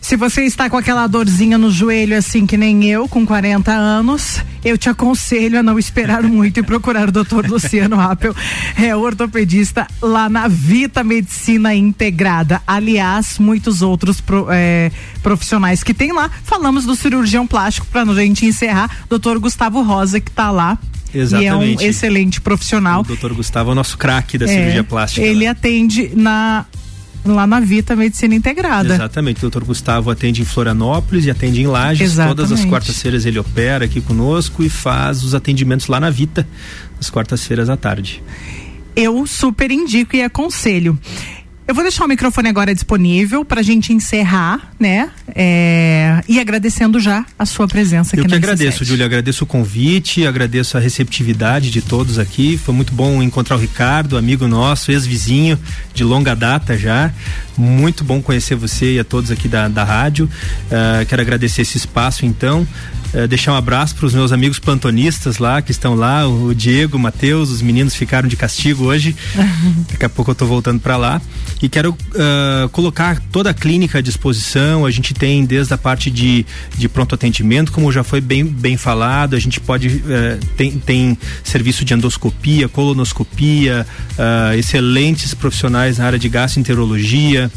se 0.00 0.16
você 0.16 0.42
está 0.44 0.68
com 0.68 0.76
aquela 0.76 1.06
dorzinha 1.06 1.56
no 1.56 1.70
joelho, 1.70 2.16
assim 2.18 2.44
que 2.44 2.58
nem 2.58 2.84
eu, 2.84 3.08
com 3.08 3.24
40 3.24 3.72
anos, 3.72 4.38
eu 4.62 4.76
te 4.76 4.90
aconselho 4.90 5.58
a 5.58 5.62
não 5.62 5.78
esperar 5.78 6.22
muito 6.28 6.60
e 6.60 6.62
procurar 6.62 7.08
o 7.08 7.12
Dr. 7.12 7.46
Luciano 7.48 7.98
Appel, 7.98 8.34
é 8.76 8.94
ortopedista 8.94 9.86
lá 10.02 10.28
na 10.28 10.46
Vita 10.46 11.02
Medicina 11.02 11.74
Integrada. 11.74 12.60
Aliás, 12.66 13.38
muitos 13.38 13.80
outros 13.80 14.20
pro- 14.20 14.46
é, 14.50 14.92
profissionais 15.22 15.82
que 15.82 15.94
tem 15.94 16.12
lá. 16.12 16.30
Falamos 16.44 16.84
do 16.84 16.94
cirurgião 16.94 17.46
plástico 17.46 17.86
para 17.86 18.02
a 18.02 18.14
gente 18.14 18.44
encerrar, 18.44 18.90
Dr. 19.08 19.38
Gustavo 19.38 19.80
Rosa, 19.82 20.20
que 20.20 20.28
está 20.30 20.50
lá. 20.50 20.76
E 21.14 21.20
é 21.20 21.22
um 21.22 21.24
Exatamente. 21.62 21.84
excelente 21.84 22.40
profissional. 22.40 23.00
O 23.00 23.04
doutor 23.04 23.32
Gustavo 23.34 23.70
é 23.70 23.72
o 23.72 23.74
nosso 23.74 23.96
craque 23.96 24.36
da 24.38 24.46
É, 24.46 24.48
cirurgia 24.48 24.84
plástica. 24.84 25.24
Ele 25.24 25.44
né? 25.44 25.50
atende 25.50 26.10
na 26.14 26.66
lá 27.24 27.46
na 27.46 27.58
Vita 27.58 27.96
Medicina 27.96 28.34
Integrada. 28.34 28.94
Exatamente, 28.96 29.38
o 29.38 29.40
doutor 29.40 29.64
Gustavo 29.64 30.10
atende 30.10 30.42
em 30.42 30.44
Florianópolis 30.44 31.24
e 31.24 31.30
atende 31.30 31.62
em 31.62 31.66
Lages. 31.66 32.02
Exatamente. 32.12 32.36
Todas 32.36 32.52
as 32.52 32.64
quartas-feiras 32.66 33.24
ele 33.24 33.38
opera 33.38 33.86
aqui 33.86 34.02
conosco 34.02 34.62
e 34.62 34.68
faz 34.68 35.22
os 35.24 35.34
atendimentos 35.34 35.86
lá 35.86 35.98
na 35.98 36.10
Vita, 36.10 36.46
às 37.00 37.08
quartas-feiras 37.08 37.70
à 37.70 37.76
tarde. 37.78 38.22
eu 38.94 39.26
super 39.26 39.70
indico 39.70 40.14
e 40.14 40.22
aconselho. 40.22 40.98
Eu 41.66 41.74
vou 41.74 41.82
deixar 41.82 42.04
o 42.04 42.08
microfone 42.08 42.46
agora 42.48 42.74
disponível 42.74 43.42
para 43.42 43.60
a 43.60 43.62
gente 43.62 43.90
encerrar, 43.90 44.70
né? 44.78 45.08
É, 45.34 46.22
e 46.28 46.38
agradecendo 46.38 47.00
já 47.00 47.24
a 47.38 47.46
sua 47.46 47.66
presença 47.66 48.14
aqui 48.14 48.20
Eu 48.20 48.24
que 48.24 48.30
na 48.30 48.36
agradeço, 48.36 48.84
RC7. 48.84 48.86
Júlio. 48.86 49.04
Agradeço 49.04 49.44
o 49.44 49.46
convite, 49.46 50.26
agradeço 50.26 50.76
a 50.76 50.80
receptividade 50.80 51.70
de 51.70 51.80
todos 51.80 52.18
aqui. 52.18 52.58
Foi 52.58 52.74
muito 52.74 52.92
bom 52.92 53.22
encontrar 53.22 53.56
o 53.56 53.58
Ricardo, 53.58 54.18
amigo 54.18 54.46
nosso, 54.46 54.92
ex-vizinho 54.92 55.58
de 55.94 56.04
longa 56.04 56.36
data 56.36 56.76
já. 56.76 57.10
Muito 57.56 58.04
bom 58.04 58.20
conhecer 58.20 58.56
você 58.56 58.96
e 58.96 58.98
a 58.98 59.04
todos 59.04 59.30
aqui 59.30 59.48
da, 59.48 59.66
da 59.66 59.84
rádio. 59.84 60.28
Ah, 60.70 61.04
quero 61.06 61.22
agradecer 61.22 61.62
esse 61.62 61.78
espaço, 61.78 62.26
então. 62.26 62.66
Ah, 63.14 63.26
deixar 63.26 63.52
um 63.52 63.56
abraço 63.56 63.94
para 63.94 64.06
os 64.06 64.14
meus 64.14 64.32
amigos 64.32 64.58
plantonistas 64.58 65.38
lá, 65.38 65.62
que 65.62 65.70
estão 65.70 65.94
lá, 65.94 66.26
o 66.26 66.54
Diego, 66.54 66.96
o 66.96 67.00
Matheus, 67.00 67.50
os 67.50 67.62
meninos 67.62 67.94
ficaram 67.94 68.28
de 68.28 68.36
castigo 68.36 68.84
hoje. 68.84 69.14
Daqui 69.90 70.04
a 70.04 70.08
pouco 70.08 70.32
eu 70.32 70.34
tô 70.34 70.46
voltando 70.46 70.80
para 70.80 70.96
lá. 70.96 71.22
E 71.62 71.68
quero 71.68 71.96
ah, 72.16 72.68
colocar 72.72 73.20
toda 73.30 73.50
a 73.50 73.54
clínica 73.54 73.98
à 73.98 74.00
disposição. 74.00 74.84
A 74.84 74.90
gente 74.90 75.14
tem 75.14 75.44
desde 75.44 75.72
a 75.72 75.78
parte 75.78 76.10
de, 76.10 76.44
de 76.76 76.88
pronto 76.88 77.14
atendimento, 77.14 77.70
como 77.70 77.90
já 77.92 78.02
foi 78.02 78.20
bem, 78.20 78.44
bem 78.44 78.76
falado, 78.76 79.36
a 79.36 79.38
gente 79.38 79.60
pode. 79.60 80.02
eh, 80.08 80.38
tem, 80.56 80.72
tem 80.72 81.18
serviço 81.42 81.84
de 81.84 81.94
endoscopia, 81.94 82.68
colonoscopia, 82.68 83.86
ah, 84.18 84.56
excelentes 84.56 85.34
profissionais 85.34 85.98
na 85.98 86.06
área 86.06 86.18
de 86.18 86.28
gastroenterologia. 86.28 87.50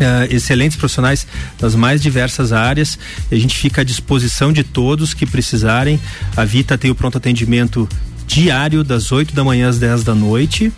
Eh, 0.00 0.28
excelentes 0.30 0.76
profissionais 0.76 1.26
das 1.58 1.74
mais 1.74 2.02
diversas 2.02 2.52
áreas. 2.52 2.98
A 3.30 3.34
gente 3.36 3.56
fica 3.56 3.80
à 3.80 3.84
disposição 3.84 4.52
de 4.52 4.64
todos 4.64 5.14
que 5.14 5.26
precisarem. 5.26 6.00
A 6.36 6.44
Vita 6.44 6.76
tem 6.76 6.90
o 6.90 6.94
pronto 6.94 7.18
atendimento 7.18 7.88
diário 8.26 8.82
das 8.82 9.12
8 9.12 9.34
da 9.34 9.44
manhã 9.44 9.68
às 9.68 9.78
10 9.78 10.04
da 10.04 10.14
noite. 10.14 10.72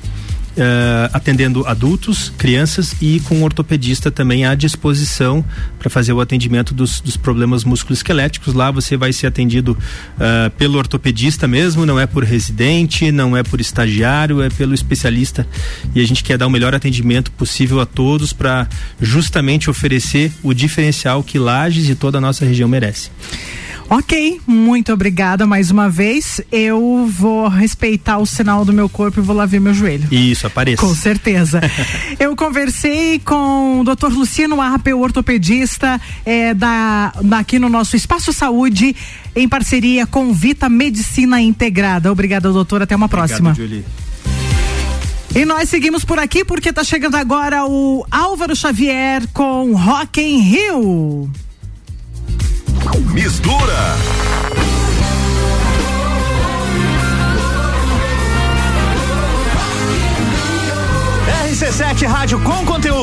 Eh, 0.56 1.10
atendendo 1.12 1.66
adultos, 1.66 2.32
crianças 2.38 2.94
e 3.00 3.20
com 3.20 3.36
um 3.36 3.42
ortopedista 3.42 4.10
também 4.10 4.46
à 4.46 4.54
disposição 4.54 5.44
para 5.78 5.90
fazer 5.90 6.12
o 6.12 6.20
atendimento 6.20 6.72
dos, 6.72 7.00
dos 7.00 7.16
problemas 7.16 7.64
musculoesqueléticos. 7.64 8.54
Lá 8.54 8.70
você 8.70 8.96
vai 8.96 9.12
ser 9.12 9.26
atendido 9.26 9.76
eh, 10.18 10.50
pelo 10.56 10.78
ortopedista 10.78 11.46
mesmo, 11.46 11.84
não 11.84 12.00
é 12.00 12.06
por 12.06 12.24
residente, 12.24 13.12
não 13.12 13.36
é 13.36 13.42
por 13.42 13.60
estagiário, 13.60 14.42
é 14.42 14.48
pelo 14.48 14.74
especialista. 14.74 15.46
E 15.94 16.00
a 16.00 16.06
gente 16.06 16.24
quer 16.24 16.38
dar 16.38 16.46
o 16.46 16.50
melhor 16.50 16.74
atendimento 16.74 17.30
possível 17.32 17.80
a 17.80 17.86
todos 17.86 18.32
para 18.32 18.68
justamente 19.00 19.68
oferecer 19.68 20.32
o 20.42 20.54
diferencial 20.54 21.22
que 21.22 21.38
Lages 21.38 21.88
e 21.88 21.94
toda 21.94 22.18
a 22.18 22.20
nossa 22.20 22.44
região 22.44 22.68
merece. 22.68 23.10
Ok, 23.88 24.40
muito 24.46 24.92
obrigada 24.92 25.46
mais 25.46 25.70
uma 25.70 25.88
vez. 25.88 26.40
Eu 26.50 27.08
vou 27.08 27.46
respeitar 27.46 28.18
o 28.18 28.26
sinal 28.26 28.64
do 28.64 28.72
meu 28.72 28.88
corpo 28.88 29.20
e 29.20 29.22
vou 29.22 29.34
lá 29.34 29.46
ver 29.46 29.60
meu 29.60 29.72
joelho. 29.72 30.08
Isso, 30.12 30.46
apareça. 30.46 30.82
Com 30.82 30.92
certeza. 30.92 31.60
Eu 32.18 32.34
conversei 32.34 33.20
com 33.20 33.80
o 33.80 33.84
Dr. 33.84 34.08
Luciano 34.08 34.60
Arpe, 34.60 34.92
ortopedista 34.92 36.00
é, 36.24 36.52
da, 36.52 37.12
daqui 37.22 37.60
no 37.60 37.68
nosso 37.68 37.94
Espaço 37.94 38.32
Saúde, 38.32 38.94
em 39.36 39.48
parceria 39.48 40.04
com 40.04 40.32
Vita 40.32 40.68
Medicina 40.68 41.40
Integrada. 41.40 42.10
Obrigada, 42.10 42.50
doutor. 42.50 42.82
Até 42.82 42.96
uma 42.96 43.08
próxima. 43.08 43.50
Obrigado, 43.50 43.68
Julie. 43.68 43.84
E 45.34 45.44
nós 45.44 45.68
seguimos 45.68 46.04
por 46.04 46.18
aqui 46.18 46.44
porque 46.44 46.70
está 46.70 46.82
chegando 46.82 47.14
agora 47.14 47.64
o 47.66 48.04
Álvaro 48.10 48.56
Xavier 48.56 49.28
com 49.32 49.74
Rock 49.74 50.20
in 50.20 50.40
Rio. 50.40 51.30
Mistura. 53.12 53.96
RC7 61.50 62.06
Rádio 62.06 62.38
com 62.40 62.64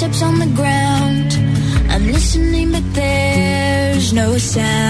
Footsteps 0.00 0.22
on 0.22 0.38
the 0.38 0.46
ground. 0.56 1.34
I'm 1.90 2.06
listening, 2.06 2.72
but 2.72 2.94
there's 2.94 4.14
no 4.14 4.38
sound. 4.38 4.89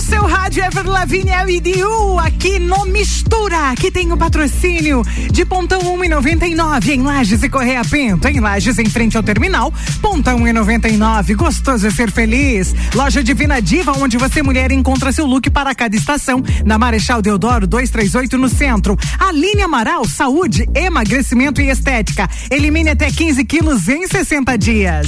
seu 0.03 0.25
rádio 0.25 0.63
Ever 0.63 0.85
Lavigne 0.85 1.31
LDU, 1.31 2.19
aqui 2.19 2.59
no 2.59 2.85
Mistura, 2.85 3.73
que 3.75 3.89
tem 3.89 4.11
o 4.11 4.17
patrocínio 4.17 5.01
de 5.31 5.45
Pontão 5.45 5.79
1,99 5.79 6.89
em 6.89 7.03
Lages 7.03 7.41
e 7.41 7.49
Correia 7.49 7.83
Pinto, 7.85 8.27
em 8.27 8.41
Lages 8.41 8.77
em 8.79 8.85
frente 8.85 9.15
ao 9.15 9.23
terminal, 9.23 9.73
Pontão 10.01 10.39
1,99, 10.39 11.35
gostoso 11.35 11.87
é 11.87 11.91
ser 11.91 12.11
feliz. 12.11 12.75
Loja 12.93 13.23
Divina 13.23 13.61
Diva, 13.61 13.93
onde 13.97 14.17
você 14.17 14.43
mulher 14.43 14.71
encontra 14.73 15.11
seu 15.13 15.25
look 15.25 15.49
para 15.49 15.73
cada 15.73 15.95
estação, 15.95 16.43
na 16.65 16.77
Marechal 16.77 17.21
Deodoro 17.21 17.65
238 17.65 18.37
no 18.37 18.49
centro. 18.49 18.97
Aline 19.17 19.61
Amaral, 19.61 20.05
saúde, 20.05 20.67
emagrecimento 20.75 21.61
e 21.61 21.69
estética. 21.69 22.29
Elimine 22.51 22.89
até 22.89 23.09
15 23.09 23.45
quilos 23.45 23.87
em 23.87 24.05
60 24.05 24.57
dias. 24.57 25.07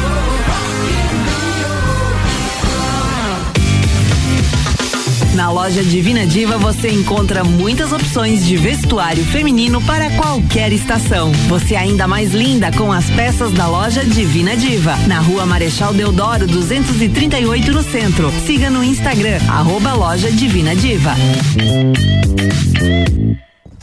Na 5.35 5.49
loja 5.49 5.81
Divina 5.81 6.25
Diva 6.25 6.57
você 6.57 6.89
encontra 6.89 7.43
muitas 7.43 7.93
opções 7.93 8.45
de 8.45 8.57
vestuário 8.57 9.23
feminino 9.23 9.81
para 9.81 10.09
qualquer 10.11 10.73
estação. 10.73 11.31
Você 11.47 11.73
é 11.75 11.79
ainda 11.79 12.05
mais 12.05 12.33
linda 12.33 12.69
com 12.71 12.91
as 12.91 13.09
peças 13.11 13.51
da 13.53 13.65
loja 13.67 14.03
Divina 14.03 14.57
Diva. 14.57 14.95
Na 15.07 15.19
rua 15.19 15.45
Marechal 15.45 15.93
Deodoro 15.93 16.45
238 16.47 17.71
no 17.71 17.81
centro. 17.81 18.31
Siga 18.45 18.69
no 18.69 18.83
Instagram, 18.83 19.39
arroba 19.47 19.93
loja 19.93 20.29
Divina 20.29 20.75
Diva. 20.75 21.15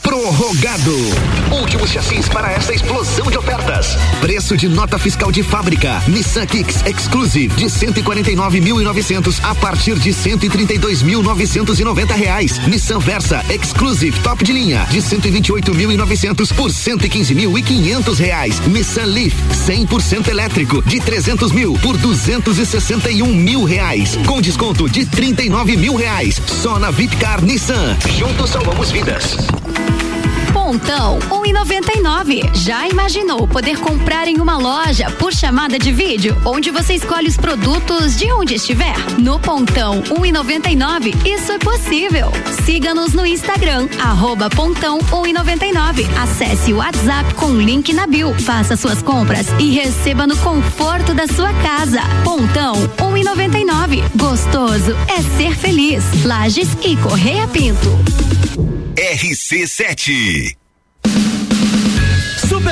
Prorrogado. 0.01 0.95
Últimos 1.61 1.89
chassis 1.89 2.27
para 2.29 2.51
essa 2.51 2.73
explosão 2.73 3.29
de 3.29 3.37
ofertas. 3.37 3.97
Preço 4.21 4.57
de 4.57 4.67
nota 4.67 4.97
fiscal 4.97 5.31
de 5.31 5.43
fábrica. 5.43 6.01
Nissan 6.07 6.45
Kicks 6.45 6.85
Exclusive 6.85 7.53
de 7.55 7.65
149.900 7.65 9.39
a 9.43 9.53
partir 9.55 9.97
de 9.99 10.11
132.990 10.11 12.15
reais. 12.15 12.59
Nissan 12.67 12.99
Versa 12.99 13.43
Exclusive 13.49 14.17
top 14.21 14.43
de 14.43 14.53
linha 14.53 14.85
de 14.89 14.99
128.900 14.99 16.53
por 16.53 16.71
115.500 16.71 18.17
reais. 18.17 18.59
Nissan 18.67 19.05
Leaf 19.05 19.33
100% 19.67 20.29
elétrico 20.29 20.81
de 20.81 20.99
300 20.99 21.51
mil 21.51 21.73
por 21.79 21.97
261 21.97 23.27
mil 23.27 23.63
reais. 23.63 24.17
Com 24.25 24.41
desconto 24.41 24.89
de 24.89 25.05
39 25.05 25.77
mil 25.77 25.95
reais. 25.95 26.41
Só 26.47 26.79
na 26.79 26.91
Vipcar 26.91 27.41
Nissan. 27.41 27.97
Juntos 28.17 28.49
salvamos 28.49 28.91
vidas. 28.91 29.37
Pontão 30.69 31.17
1,99. 31.17 32.55
Já 32.57 32.87
imaginou 32.87 33.47
poder 33.47 33.79
comprar 33.79 34.27
em 34.27 34.39
uma 34.39 34.55
loja 34.55 35.09
por 35.17 35.33
chamada 35.33 35.79
de 35.79 35.91
vídeo, 35.91 36.39
onde 36.45 36.69
você 36.69 36.93
escolhe 36.93 37.27
os 37.27 37.35
produtos 37.35 38.15
de 38.15 38.31
onde 38.31 38.53
estiver? 38.53 38.93
No 39.17 39.39
Pontão 39.39 40.03
1,99. 40.03 41.25
Isso 41.25 41.53
é 41.53 41.57
possível. 41.57 42.31
Siga-nos 42.65 43.13
no 43.13 43.25
Instagram, 43.25 43.87
arroba 43.99 44.47
Pontão 44.47 44.99
1,99. 44.99 46.05
Acesse 46.21 46.71
o 46.71 46.77
WhatsApp 46.77 47.33
com 47.33 47.51
link 47.51 47.91
na 47.91 48.05
bio. 48.05 48.31
Faça 48.35 48.77
suas 48.77 49.01
compras 49.01 49.47
e 49.57 49.71
receba 49.71 50.27
no 50.27 50.37
conforto 50.37 51.15
da 51.15 51.25
sua 51.25 51.51
casa. 51.63 52.01
Pontão 52.23 52.75
1,99. 52.99 54.03
Gostoso 54.15 54.95
é 55.07 55.19
ser 55.35 55.57
feliz. 55.57 56.03
Lages 56.23 56.69
e 56.83 56.95
Correia 56.97 57.47
Pinto. 57.47 57.89
RC7. 58.95 60.58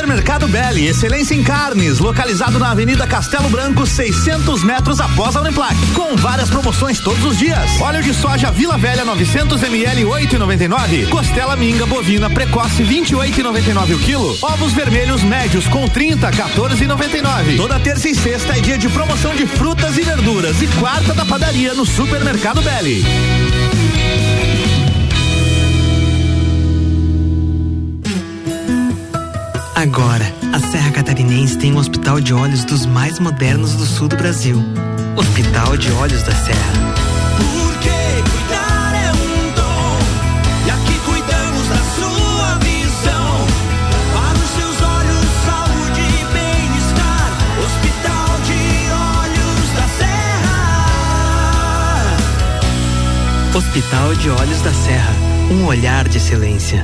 Supermercado 0.07 0.47
Belli, 0.47 0.87
excelência 0.87 1.35
em 1.35 1.43
carnes, 1.43 1.99
localizado 1.99 2.57
na 2.57 2.71
Avenida 2.71 3.05
Castelo 3.05 3.49
Branco, 3.49 3.85
600 3.85 4.63
metros 4.63 5.01
após 5.01 5.35
a 5.35 5.41
Uniplac, 5.41 5.75
com 5.93 6.15
várias 6.15 6.49
promoções 6.49 7.01
todos 7.01 7.25
os 7.25 7.37
dias. 7.37 7.81
Óleo 7.81 8.01
de 8.01 8.13
soja 8.13 8.49
Vila 8.49 8.77
Velha 8.77 9.03
900 9.03 9.61
ml 9.63 10.03
8,99. 10.03 11.09
Costela 11.09 11.57
minga 11.57 11.85
bovina 11.85 12.29
precoce 12.29 12.85
28,99 12.85 13.95
o 13.95 13.99
quilo. 13.99 14.37
Ovos 14.41 14.71
vermelhos 14.71 15.23
médios 15.23 15.67
com 15.67 15.85
30 15.89 16.31
14,99. 16.31 17.57
Toda 17.57 17.77
terça 17.77 18.07
e 18.07 18.15
sexta 18.15 18.57
é 18.57 18.61
dia 18.61 18.77
de 18.77 18.87
promoção 18.87 19.35
de 19.35 19.45
frutas 19.45 19.97
e 19.97 20.03
verduras 20.03 20.61
e 20.61 20.67
quarta 20.79 21.13
da 21.13 21.25
padaria 21.25 21.73
no 21.73 21.85
Supermercado 21.85 22.61
Belli. 22.61 23.03
Agora, 29.77 30.25
a 30.51 30.59
Serra 30.71 30.89
Catarinense 30.89 31.55
tem 31.55 31.71
um 31.71 31.77
hospital 31.77 32.19
de 32.19 32.33
olhos 32.33 32.65
dos 32.65 32.87
mais 32.87 33.19
modernos 33.19 33.75
do 33.75 33.85
sul 33.85 34.07
do 34.07 34.17
Brasil. 34.17 34.57
Hospital 35.15 35.77
de 35.77 35.91
Olhos 35.91 36.23
da 36.23 36.33
Serra. 36.33 36.73
Porque 37.37 37.91
cuidar 38.31 38.95
é 38.95 39.11
um 39.11 39.53
dom. 39.53 39.99
E 40.65 40.71
aqui 40.71 40.99
cuidamos 41.05 41.67
da 41.67 41.77
sua 41.95 42.57
visão. 42.57 43.45
Para 44.15 44.39
os 44.39 44.49
seus 44.57 44.81
olhos, 44.81 45.27
saúde 45.45 46.01
e 46.01 46.25
bem-estar. 46.33 47.37
Hospital 47.63 48.33
de 48.47 48.57
Olhos 49.29 49.69
da 49.75 49.87
Serra. 49.99 50.57
Hospital 53.55 54.15
de 54.15 54.29
Olhos 54.31 54.61
da 54.63 54.73
Serra. 54.73 55.13
Um 55.51 55.65
olhar 55.67 56.07
de 56.07 56.17
excelência. 56.17 56.83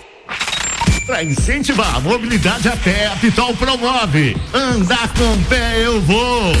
Para 1.05 1.23
incentivar 1.23 1.95
a 1.95 1.99
mobilidade 1.99 2.67
a 2.67 2.77
pé, 2.77 3.07
a 3.07 3.15
Pitol 3.15 3.55
promove. 3.55 4.37
Andar 4.53 5.07
com 5.13 5.43
pé 5.43 5.85
eu 5.85 5.99
vou. 6.01 6.53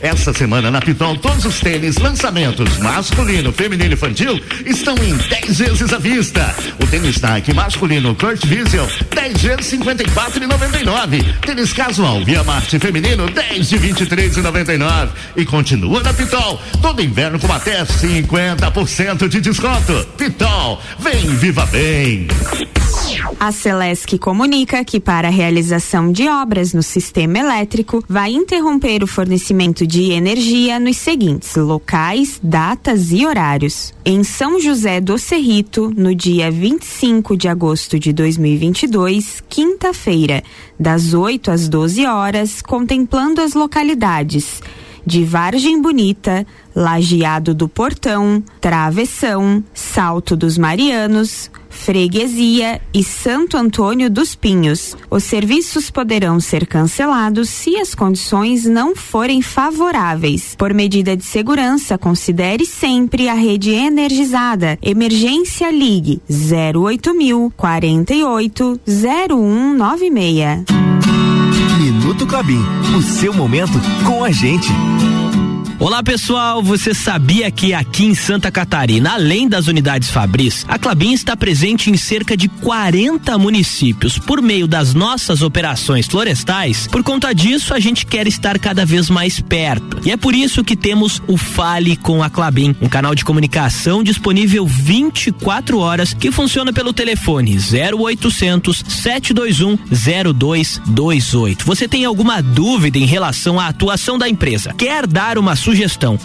Essa 0.00 0.32
semana 0.32 0.70
na 0.70 0.80
Pitol, 0.80 1.16
todos 1.16 1.44
os 1.44 1.60
tênis, 1.60 1.96
lançamentos 1.98 2.78
masculino, 2.78 3.52
feminino 3.52 3.90
e 3.90 3.94
infantil 3.94 4.40
estão 4.64 4.94
em 4.96 5.14
10 5.14 5.58
vezes 5.58 5.92
à 5.92 5.98
vista. 5.98 6.54
O 6.82 6.86
tênis 6.86 7.20
Nike 7.20 7.52
masculino 7.52 8.14
Kurt 8.14 8.46
Diesel, 8.46 8.88
10 9.14 9.42
vezes 9.42 9.72
54,99. 9.72 11.40
Tênis 11.40 11.72
casual 11.72 12.24
Via 12.24 12.42
Marte 12.44 12.78
feminino, 12.78 13.28
10 13.28 13.68
de 13.68 13.78
23,99. 13.78 15.08
E 15.36 15.44
continua 15.44 16.02
na 16.02 16.14
Pitol, 16.14 16.60
todo 16.80 17.02
inverno 17.02 17.38
com 17.38 17.52
até 17.52 17.84
50% 17.84 19.28
de 19.28 19.40
desconto. 19.40 20.06
Pitol, 20.16 20.80
vem 21.00 21.36
viva 21.36 21.66
bem. 21.66 22.26
A 23.38 23.52
Celesc 23.52 24.18
comunica 24.18 24.84
que 24.84 25.00
para 25.00 25.28
a 25.28 25.30
realização 25.30 26.12
de 26.12 26.28
obras 26.28 26.72
no 26.72 26.82
sistema 26.82 27.38
elétrico 27.38 28.02
vai 28.08 28.32
interromper 28.32 29.02
o 29.02 29.06
fornecimento 29.06 29.86
de 29.86 30.12
energia 30.12 30.78
nos 30.78 30.96
seguintes 30.96 31.54
locais, 31.56 32.38
datas 32.42 33.12
e 33.12 33.26
horários. 33.26 33.94
Em 34.04 34.22
São 34.24 34.60
José 34.60 35.00
do 35.00 35.18
Cerrito, 35.18 35.92
no 35.96 36.14
dia 36.14 36.50
25 36.50 37.36
de 37.36 37.48
agosto 37.48 37.98
de 37.98 38.12
2022, 38.12 39.42
quinta-feira, 39.48 40.42
das 40.78 41.14
8 41.14 41.50
às 41.50 41.68
12 41.68 42.06
horas, 42.06 42.62
contemplando 42.62 43.40
as 43.40 43.54
localidades 43.54 44.60
de 45.10 45.24
Vargem 45.24 45.82
Bonita, 45.82 46.46
Lajeado 46.74 47.52
do 47.52 47.68
Portão, 47.68 48.40
Travessão, 48.60 49.64
Salto 49.74 50.36
dos 50.36 50.56
Marianos, 50.56 51.50
Freguesia 51.68 52.80
e 52.94 53.02
Santo 53.02 53.56
Antônio 53.56 54.08
dos 54.08 54.36
Pinhos. 54.36 54.96
Os 55.10 55.24
serviços 55.24 55.90
poderão 55.90 56.38
ser 56.38 56.64
cancelados 56.64 57.48
se 57.48 57.76
as 57.76 57.92
condições 57.92 58.64
não 58.64 58.94
forem 58.94 59.42
favoráveis. 59.42 60.54
Por 60.56 60.72
medida 60.72 61.16
de 61.16 61.24
segurança, 61.24 61.98
considere 61.98 62.64
sempre 62.64 63.28
a 63.28 63.34
rede 63.34 63.70
energizada. 63.70 64.78
Emergência 64.80 65.72
Ligue 65.72 66.22
08000 66.30 67.52
48 67.56 68.80
0196. 68.86 70.79
Minuto 72.10 72.26
Clabin, 72.26 72.60
o 72.98 73.02
seu 73.02 73.32
momento 73.32 73.78
com 74.04 74.24
a 74.24 74.32
gente. 74.32 74.68
Olá 75.80 76.02
pessoal, 76.02 76.62
você 76.62 76.92
sabia 76.92 77.50
que 77.50 77.72
aqui 77.72 78.04
em 78.04 78.14
Santa 78.14 78.50
Catarina, 78.50 79.14
além 79.14 79.48
das 79.48 79.66
unidades 79.66 80.10
Fabris, 80.10 80.62
a 80.68 80.78
Clabin 80.78 81.14
está 81.14 81.34
presente 81.34 81.90
em 81.90 81.96
cerca 81.96 82.36
de 82.36 82.48
40 82.48 83.38
municípios 83.38 84.18
por 84.18 84.42
meio 84.42 84.68
das 84.68 84.92
nossas 84.92 85.40
operações 85.40 86.06
florestais? 86.06 86.86
Por 86.86 87.02
conta 87.02 87.34
disso, 87.34 87.72
a 87.72 87.80
gente 87.80 88.04
quer 88.04 88.26
estar 88.26 88.58
cada 88.58 88.84
vez 88.84 89.08
mais 89.08 89.40
perto. 89.40 90.06
E 90.06 90.10
é 90.10 90.18
por 90.18 90.34
isso 90.34 90.62
que 90.62 90.76
temos 90.76 91.22
o 91.26 91.38
Fale 91.38 91.96
com 91.96 92.22
a 92.22 92.28
Clabin, 92.28 92.76
um 92.78 92.88
canal 92.88 93.14
de 93.14 93.24
comunicação 93.24 94.02
disponível 94.02 94.66
24 94.66 95.78
horas 95.78 96.12
que 96.12 96.30
funciona 96.30 96.74
pelo 96.74 96.92
telefone 96.92 97.56
0800 97.56 98.84
721 98.86 99.78
0228. 99.88 101.64
Você 101.64 101.88
tem 101.88 102.04
alguma 102.04 102.42
dúvida 102.42 102.98
em 102.98 103.06
relação 103.06 103.58
à 103.58 103.68
atuação 103.68 104.18
da 104.18 104.28
empresa? 104.28 104.74
Quer 104.76 105.06
dar 105.06 105.38
uma 105.38 105.56
sugestão 105.56 105.69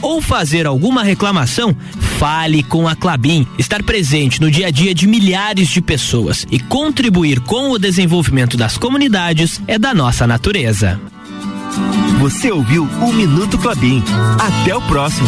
ou 0.01 0.21
fazer 0.21 0.65
alguma 0.65 1.03
reclamação, 1.03 1.75
fale 2.17 2.63
com 2.63 2.87
a 2.87 2.95
Clabin. 2.95 3.47
Estar 3.57 3.83
presente 3.83 4.41
no 4.41 4.49
dia 4.49 4.67
a 4.67 4.71
dia 4.71 4.93
de 4.93 5.07
milhares 5.07 5.67
de 5.67 5.81
pessoas 5.81 6.47
e 6.51 6.59
contribuir 6.59 7.39
com 7.41 7.71
o 7.71 7.79
desenvolvimento 7.79 8.57
das 8.57 8.77
comunidades 8.77 9.61
é 9.67 9.77
da 9.77 9.93
nossa 9.93 10.25
natureza. 10.25 10.99
Você 12.19 12.51
ouviu 12.51 12.83
o 12.83 13.13
Minuto 13.13 13.57
Clabin. 13.57 14.01
Até 14.39 14.75
o 14.75 14.81
próximo. 14.81 15.27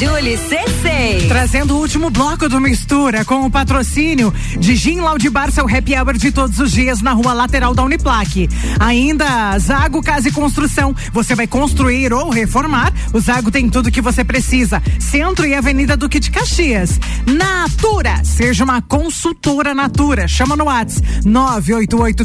Julie 0.00 0.38
C6. 0.38 1.28
Trazendo 1.28 1.76
o 1.76 1.78
último 1.78 2.08
bloco 2.08 2.48
do 2.48 2.58
Mistura 2.58 3.22
com 3.22 3.44
o 3.44 3.50
patrocínio 3.50 4.32
de 4.58 4.74
Gin 4.74 5.00
Laudibar, 5.00 5.52
seu 5.52 5.66
happy 5.66 5.94
hour 5.94 6.14
de 6.14 6.32
todos 6.32 6.58
os 6.58 6.72
dias 6.72 7.02
na 7.02 7.12
rua 7.12 7.34
lateral 7.34 7.74
da 7.74 7.82
Uniplaque. 7.82 8.48
Ainda 8.78 9.58
Zago 9.58 10.02
Casa 10.02 10.30
e 10.30 10.32
Construção. 10.32 10.96
Você 11.12 11.34
vai 11.34 11.46
construir 11.46 12.14
ou 12.14 12.30
reformar? 12.30 12.90
O 13.12 13.20
Zago 13.20 13.50
tem 13.50 13.68
tudo 13.68 13.90
que 13.90 14.00
você 14.00 14.24
precisa. 14.24 14.82
Centro 14.98 15.44
e 15.44 15.54
Avenida 15.54 15.98
Duque 15.98 16.18
de 16.18 16.30
Caxias. 16.30 16.98
Natura. 17.26 18.24
Seja 18.24 18.64
uma 18.64 18.80
consultora 18.80 19.74
Natura. 19.74 20.26
Chama 20.26 20.56
no 20.56 20.64
WhatsApp 20.64 21.06
988 21.26 22.24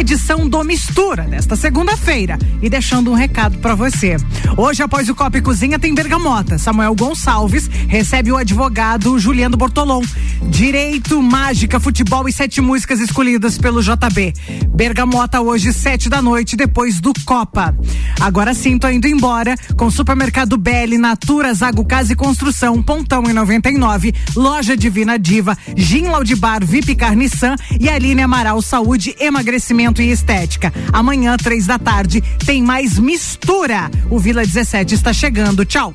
Edição 0.00 0.48
do 0.48 0.64
Mistura 0.64 1.24
desta 1.24 1.54
segunda-feira 1.54 2.38
e 2.62 2.70
deixando 2.70 3.10
um 3.10 3.14
recado 3.14 3.58
para 3.58 3.74
você. 3.74 4.16
Hoje, 4.56 4.82
após 4.82 5.10
o 5.10 5.14
Copa 5.14 5.36
e 5.36 5.42
Cozinha, 5.42 5.78
tem 5.78 5.94
Bergamota. 5.94 6.56
Samuel 6.56 6.94
Gonçalves 6.94 7.68
recebe 7.86 8.32
o 8.32 8.36
advogado 8.36 9.18
Juliano 9.18 9.58
Bortolom. 9.58 10.02
Direito, 10.48 11.20
mágica, 11.20 11.78
futebol 11.78 12.26
e 12.26 12.32
sete 12.32 12.62
músicas 12.62 12.98
escolhidas 12.98 13.58
pelo 13.58 13.82
JB. 13.82 14.32
Bergamota 14.80 15.42
hoje, 15.42 15.74
sete 15.74 16.08
da 16.08 16.22
noite, 16.22 16.56
depois 16.56 17.02
do 17.02 17.12
Copa. 17.26 17.76
Agora 18.18 18.54
sim, 18.54 18.78
tô 18.78 18.88
indo 18.88 19.06
embora 19.06 19.54
com 19.76 19.90
Supermercado 19.90 20.56
Belli, 20.56 20.96
Natura, 20.96 21.52
Zago 21.52 21.84
Casa 21.84 22.14
e 22.14 22.16
Construção, 22.16 22.82
Pontão 22.82 23.24
em 23.28 23.34
99, 23.34 24.14
Loja 24.34 24.74
Divina 24.74 25.18
Diva, 25.18 25.54
Gin 25.76 26.04
Laudibar, 26.04 26.64
VIP 26.64 26.94
Carniçan 26.94 27.56
e 27.78 27.90
Aline 27.90 28.22
Amaral 28.22 28.62
Saúde, 28.62 29.14
Emagrecimento 29.20 30.00
e 30.00 30.10
Estética. 30.10 30.72
Amanhã, 30.94 31.36
três 31.36 31.66
da 31.66 31.78
tarde, 31.78 32.22
tem 32.46 32.62
mais 32.62 32.98
mistura. 32.98 33.90
O 34.08 34.18
Vila 34.18 34.40
17 34.40 34.94
está 34.94 35.12
chegando. 35.12 35.62
Tchau. 35.66 35.92